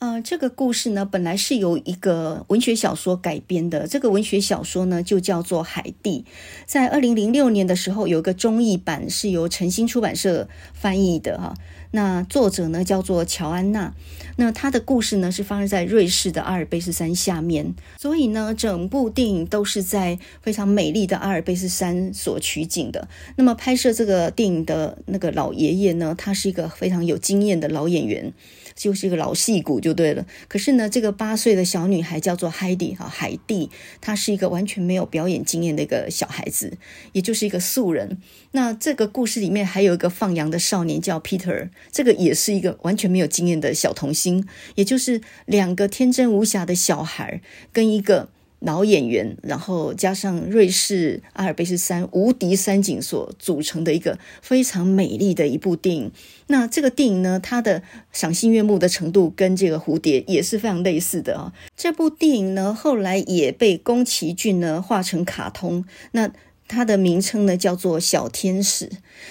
[0.04, 3.88] 呃，这个故事呢，本来是由一个文学小说改编的。
[3.88, 6.26] 这个文学小说呢，就叫做《海蒂》。
[6.66, 11.54] 在二零零六年的时候，有一个中译版是由晨星出版社翻译的哈。
[11.92, 13.96] 那作者呢，叫做乔安娜。
[14.36, 17.74] 那他的故事呢，是发生在瑞士的阿尔卑斯山下面。
[17.98, 23.08] 所以呢，整部电影都是在非常美丽的阿尔卑斯山所取景的。
[23.38, 28.34] 那么拍摄这个电影的那个老爷爷呢，他是一个非常有经验的老演员。
[28.76, 30.26] 就是一个老戏骨就对了。
[30.48, 33.70] 可是呢，这个八岁的小女孩叫做海蒂哈，海蒂，
[34.02, 36.78] 她是一个完全没有表演经验的一个小孩子，
[37.12, 38.18] 也就是一个素人。
[38.52, 48.30] 那这个故事里面还有一个放羊的少年叫 Peter，这个也是一个完全没有经验的小童星，也就是两个天真无瑕的小孩跟一个。
[48.66, 56.12] 老演员，然后加上瑞士阿尔卑斯山无敌山景所组成的一个非常美丽的一部电影。
[56.48, 57.84] 那这个电影呢，它的
[58.14, 61.54] 赏心悦目的程度跟这个蝴蝶也是非常类似的啊。
[61.76, 65.84] 这部电影呢，后来也被宫崎骏呢画成卡通。
[66.14, 66.32] 那
[66.74, 68.88] 它的名称呢叫做《小天使》，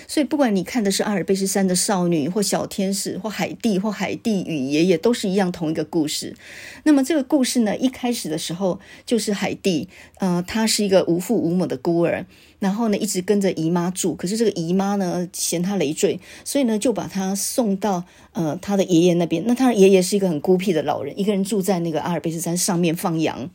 [0.06, 6.36] 所以不管你看的是阿尔卑斯山的少女，或小天使，或海蒂，或海蒂与爷爷，都是一样同一个故事。
[6.84, 9.88] 那么这个故事呢，一开始的时候就是海蒂，
[10.20, 12.24] 呃，她是一个无父无母的孤儿，
[12.60, 19.42] 然后呢一直跟着姨妈住，可是这个姨妈呢嫌她累赘，所以呢就把她送到呃她的爷爷那边。
[19.46, 23.50] 那她爷爷是一个很孤僻的老人，一个人住在那个阿尔卑斯山上面放羊。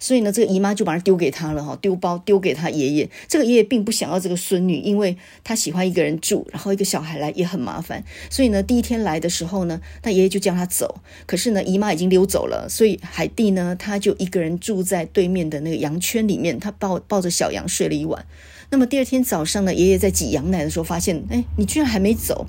[0.00, 3.08] 所以呢，这个姨妈就把它丢给他了哈，丢包丢给他爷爷。
[3.28, 8.02] 这个爷爷并不想要这个孙女，因为他喜欢一个人住，然后一个小孩来也很麻烦。
[8.28, 11.00] 所以呢，第一天来的时候呢，他爷爷就叫他走。
[11.26, 18.24] 可是呢，姨妈已经溜走了，所以海蒂呢，他就一个人住在对面的那个羊圈里面，他抱抱着小羊睡了一晚。
[18.70, 22.46] 那么第二天早上呢，爷爷在挤羊奶的时候发现，哎，你居然还没走。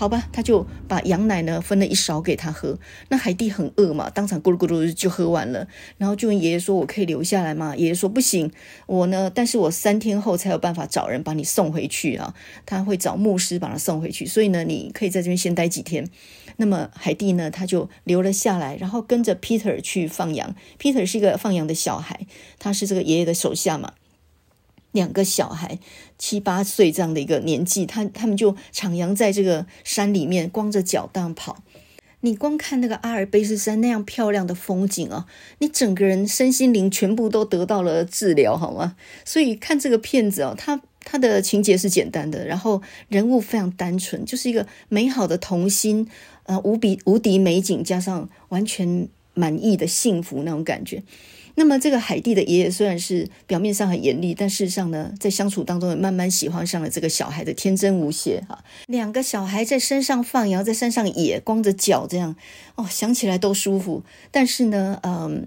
[0.00, 2.78] 好吧，他就把羊奶呢分了一勺给他喝。
[3.10, 5.68] 那海蒂很饿嘛，当场咕噜咕噜就喝完了。
[5.98, 8.50] 然后就问爷爷说：“我可以留下来吗？”爷爷说：“不行，
[8.86, 12.34] 我呢，但是我三天后才有办法找人把你送回去啊。
[12.64, 16.08] 他会找牧师把他送回去，所以呢，你可以在这边先待几天。”
[16.56, 20.54] 那么海蒂呢，他就留了下来，然后跟着 Peter 去放羊。
[20.78, 22.26] Peter 是一个放羊的小孩，
[22.58, 23.92] 他是这个爷爷的手下嘛。
[24.92, 25.78] 两个小孩
[26.18, 31.62] 七八岁这样的一个年纪，他他们就徜徉在这个山里面，光着脚这样跑。
[32.22, 35.24] 你光看那个阿尔卑斯山那样漂亮的风景啊，
[35.60, 38.94] 你整个人身心灵全部都得到了治疗，好吗？
[39.24, 46.06] 所以看这个片子哦，它它的情节是简单的，然后人物非常单纯，就是一个美好的童心，
[46.42, 51.02] 呃，无比无敌美景，加上完全满意的幸福那种感觉。
[51.54, 58.64] 那么这个海蒂的爷爷虽然是表面上很严厉，但事实上呢，在相处当中也慢慢喜欢上了这个小孩的天真无邪哈。
[58.86, 62.36] 两个小孩在山上放羊，在山上野，光着脚这样
[62.76, 64.02] 哦，想起来都舒服。
[64.30, 65.46] 但是呢，嗯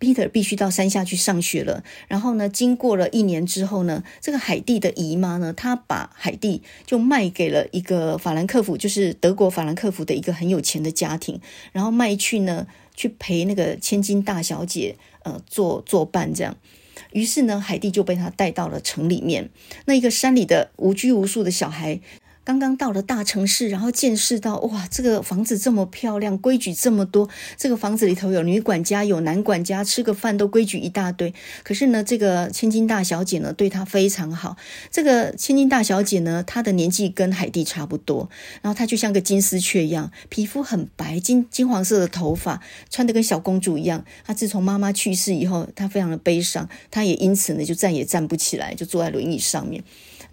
[0.00, 1.84] ，Peter 必须到山下去上学了。
[2.08, 11.40] 然后呢，经过了一年之后呢，这个海蒂的姨妈呢，她把海蒂就卖给了一个法兰克福，就是德国法兰克福的一个很有钱的家庭，
[11.72, 12.66] 然后卖去呢。
[12.94, 16.56] 去陪那个千金大小姐，呃，做作伴这样。
[17.12, 19.50] 于是呢，海蒂就被他带到了城里面，
[19.86, 22.00] 那一个山里的无拘无束的小孩。
[22.44, 27.28] 刚刚到了大城市，然后见识到哇，这个房子这么漂亮，规矩这么多。
[27.56, 31.32] 这个房子里头有女管家，有男管家，吃个饭都规矩一大堆。
[31.62, 34.56] 可是呢，这个千金大小姐呢，对她非常好。
[34.90, 38.28] 这个千金大小姐呢，她的年纪跟海蒂差不多，
[38.60, 44.04] 然后她就像个金丝雀一样，皮肤很白，金金黄色的头发，穿得跟小公主一样。
[44.26, 49.84] 她自从妈妈去世以后，她非常的悲伤，她也因此呢，就再也站不起来，就坐在轮椅上面。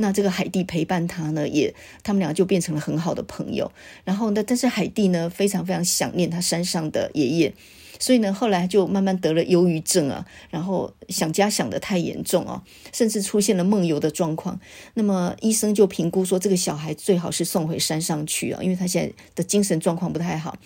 [0.01, 3.69] 那这个海蒂陪伴他呢，也他们俩就变成了很好的朋友。
[4.05, 7.53] 然后呢，但是海蒂呢，非常非常想念他山上的爷爷，
[7.99, 14.59] 所以呢，后来就慢慢得了忧郁症啊，然后想家想得太严重啊，甚至出现了梦游的状况。
[14.93, 20.57] 那么医生就评估说，这个小孩最好是送回山上去啊，因为他现在的精神状况不太好。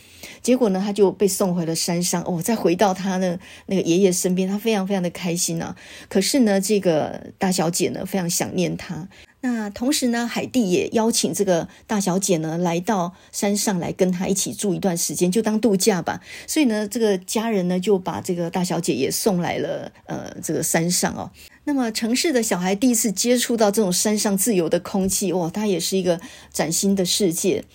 [0.42, 5.76] 结果呢，他就被送回了山上哦，再回到他的那个爷爷身边，他非常非常的开心啊。
[6.08, 9.10] 可是呢，这个大小姐呢，非常想念他。
[9.46, 16.22] 那同时呢，海蒂也邀请这个大小姐呢来到山上来跟她一起住一段时间，就当度假吧。
[16.48, 21.30] 所以呢，这个家人呢就把这个大小姐也送来了，呃，这个山上哦。
[21.66, 26.22] 那么城市的小孩第一次接触到这种山上自由的空气，哇，它也是一个
[26.54, 27.66] 崭新的世界。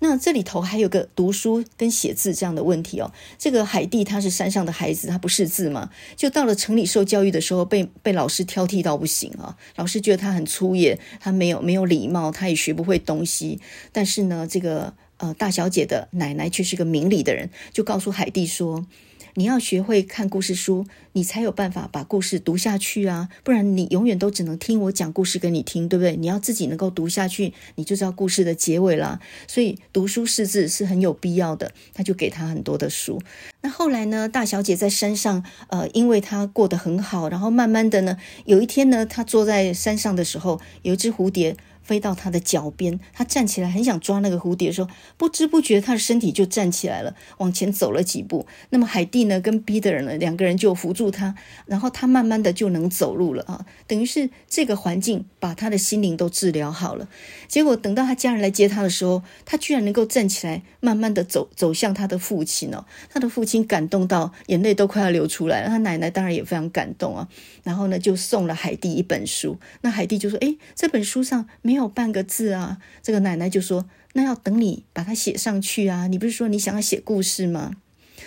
[0.00, 3.12] 那这里头还有个读书跟写字这样的问题哦。
[3.38, 9.56] 这个海蒂他是山上的孩子，他不识字嘛，就到了城里受教育的时候，被被老师挑剔到不行啊。
[9.76, 13.60] 老师觉得他很粗野，他没有没有礼貌，他也学不会东西。
[13.92, 18.86] 但是呢，这个呃大小姐的奶奶却是个明理的人，就告诉海蒂说。
[19.34, 23.28] 你要学会看故事书，你才有办法把故事读下去啊！
[23.44, 26.16] 不然你永远都只能听我讲故事给你听，对不对？
[26.16, 29.20] 你要自己能够读下去，你就知道故事的结尾啦。
[29.46, 31.72] 所以读书识字是很有必要的。
[31.94, 33.20] 他就给他很多的书。
[33.62, 38.16] 那后来呢，大小姐在山上，呃，因为她过得很好，然后慢慢的呢，
[38.46, 41.56] 有一天呢，她坐在山上的时候，有一只蝴蝶。
[41.90, 48.46] 飞到他的脚边，他站起来，很想抓那个蝴蝶的时候，不知不觉他的身体就站起来了，往前走了几步。
[48.68, 51.34] 那么海蒂呢，跟彼得人呢，两个人就扶住他，
[51.66, 57.08] 然后他慢慢的就能走路了啊，等于是这个环境把他的心灵都治疗好了。
[57.48, 67.26] 结果等到他家人来接他的时候，他居然能够站起来，慢慢的走走向他的父亲哦，他的父亲感动到眼泪都快要流出来了，他奶奶当然也非常感动啊。
[67.64, 72.78] 然后呢，就送了海蒂一本书，那海蒂就说：“诶，这本书上没有。”半个字啊！
[73.02, 76.06] 这个奶奶就说：“那要等你把它写上去啊！
[76.06, 77.72] 你不是说你想要写故事吗？”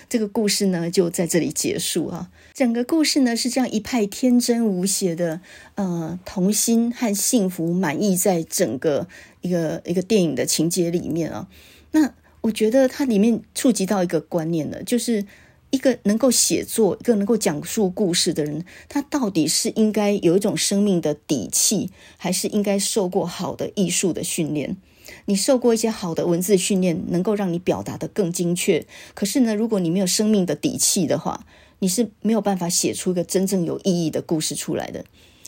[0.09, 2.29] 这个故事呢，就在这里结束啊。
[2.53, 5.41] 整个故事呢，是这样一派天真无邪的，
[5.75, 9.07] 呃，童心和幸福满溢在整个
[9.41, 11.47] 一个一个电影的情节里面啊。
[11.91, 15.25] 那我觉得它里面触及到一个观念呢，就是。
[15.73, 24.77] 一个能够写作、一个能够讲述故事的人，他到底是应该有一种生命的底气，还是应该受过好的艺术的训练？
[25.25, 28.85] 你受过一些好的文字训练，能够让你表达得更精确。
[29.15, 31.43] 可是呢，如果你没有生命的底气的话，
[31.79, 35.03] 你是没有办法写出一个真正有意义的故事出来的。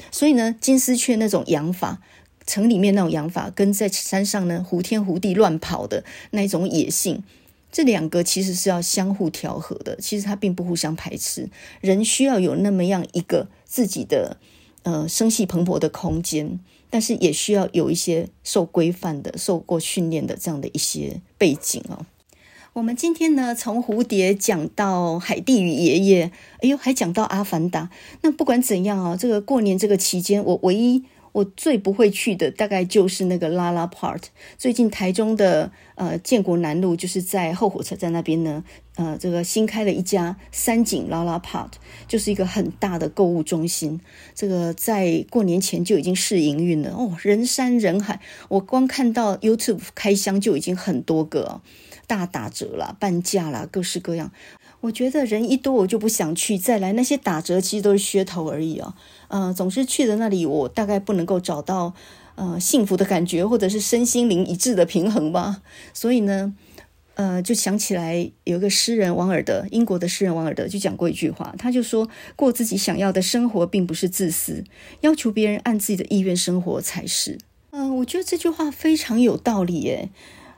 [0.09, 2.01] 所以呢，金丝雀那种养法，
[2.47, 7.23] 城里面那种养法，跟在山上呢胡天胡地乱跑的那种野性。
[7.72, 11.49] 这两个其实是要相互调和的，其实它并不互相排斥。
[11.82, 14.38] 人需要有那么样一个自己的
[14.84, 16.59] 呃生气蓬勃的空间，
[16.89, 22.05] 但是也需要有一些受规范的、受过训练的这样的一些背景哦。
[22.72, 27.89] 我们今天呢，从蝴蝶讲到海蒂与爷爷，哎呦，还讲到阿凡达。
[28.22, 31.03] 那不管怎样啊，这个过年这个期间，我唯一。
[31.36, 34.21] 我最不会去的大概就是那个拉拉 part。
[34.57, 38.63] 最近台中的呃建国南路，就是在后火车站那边呢，
[38.95, 41.71] 呃，这个新开了一家三井拉拉 part，
[42.07, 43.99] 就是一个很大的购物中心。
[44.33, 48.21] 这个在过年前就已经试营运了哦，人山人海。
[48.47, 51.59] 我光看到 YouTube 开箱就已经很多个，
[52.07, 54.31] 大打折啦、半价啦，各式各样。
[54.86, 58.93] 我觉得人一多我就不想去，再来那些打折其实都是噱头而已哦。
[59.29, 61.93] 呃，总是去的那里，我大概不能够找到
[62.36, 65.63] 呃幸福的感觉，或者是身心灵一致的平衡吧。
[65.91, 66.53] 所以呢，
[67.15, 74.63] 呃，就想起来有一个诗人王尔德，英国的诗人王尔德就讲过一句话，他就说过自己想要的生活并不是自私，
[75.01, 77.39] 要求别人按自己的意愿生活才是。
[77.71, 80.09] 嗯、我觉得这句话非常有道理耶。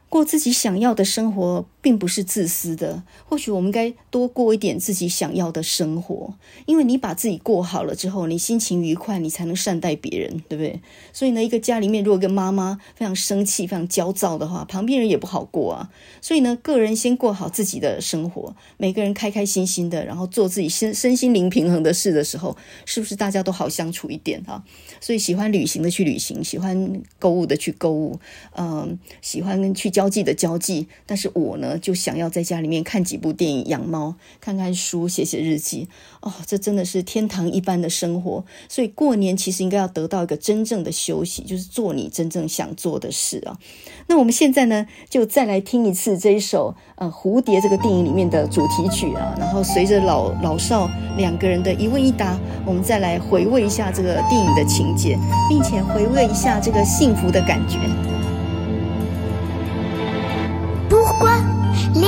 [0.10, 3.03] 过自己想要的生活，并不是自私的。
[3.26, 6.34] 或许我们该多过一点自己想要的生活，
[6.66, 10.80] 因为你把自己过好了之后，你心情愉快，你才能善待别人，对不对？
[11.12, 15.89] 所以呢，一个家里面如果跟妈妈非常生气、非常焦躁的话，旁边人也不好过啊。
[16.22, 22.55] 所以呢，个人先过好自己的生活，每个人开开心心的，然后做自己身身心灵平衡的事的时候，
[22.86, 24.64] 是不是大家都好相处一点啊？
[25.01, 28.18] 所以喜欢旅行的去旅行，喜欢购物的去购物，
[28.55, 29.91] 嗯，喜欢去。
[29.97, 35.87] 交际的交际，但是我呢，就想要在家里面看几部电影、养猫、看看书、写写日记。
[36.21, 38.45] 哦，这真的是天堂一般的生活。
[38.69, 43.57] 所以过年其实应该要得到一个真正的休息，就是做你真正想做的事啊。
[44.05, 50.87] 那我们现在呢，就再来听一次这一首呃《蝴蝶》这个电影里面的主题曲啊，然后随着老老少
[51.17, 52.37] 两个人的一问一答，
[52.67, 55.17] 我们再来回味一下这个电影的情节，
[55.49, 57.79] 并且回味一下这个幸福的感觉。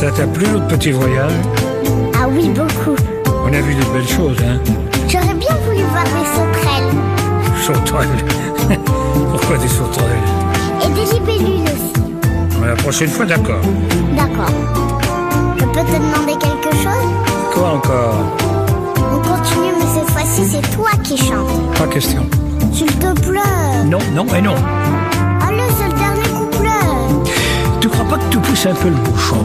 [0.00, 1.30] Ça t'a plu notre petit voyage
[2.14, 2.96] Ah oui, beaucoup.
[3.44, 4.58] On a vu de belles choses, hein
[5.06, 6.88] J'aurais bien voulu voir des sauterelles
[7.60, 8.78] Sauterelles.
[9.30, 10.08] Pourquoi des sauterelles
[10.82, 12.66] et des libellules aussi.
[12.66, 13.60] La prochaine fois, d'accord.
[14.16, 14.54] D'accord.
[15.58, 18.14] Je peux te demander quelque chose Quoi encore
[18.96, 21.76] On continue, mais cette fois-ci, c'est toi qui chantes.
[21.76, 22.26] Pas question.
[22.72, 23.84] S'il te plaît.
[23.84, 24.54] Non, non et non.
[25.46, 27.30] Allez, c'est le dernier couplet.
[27.82, 29.44] Tu crois pas que tu pousses un peu le bouchon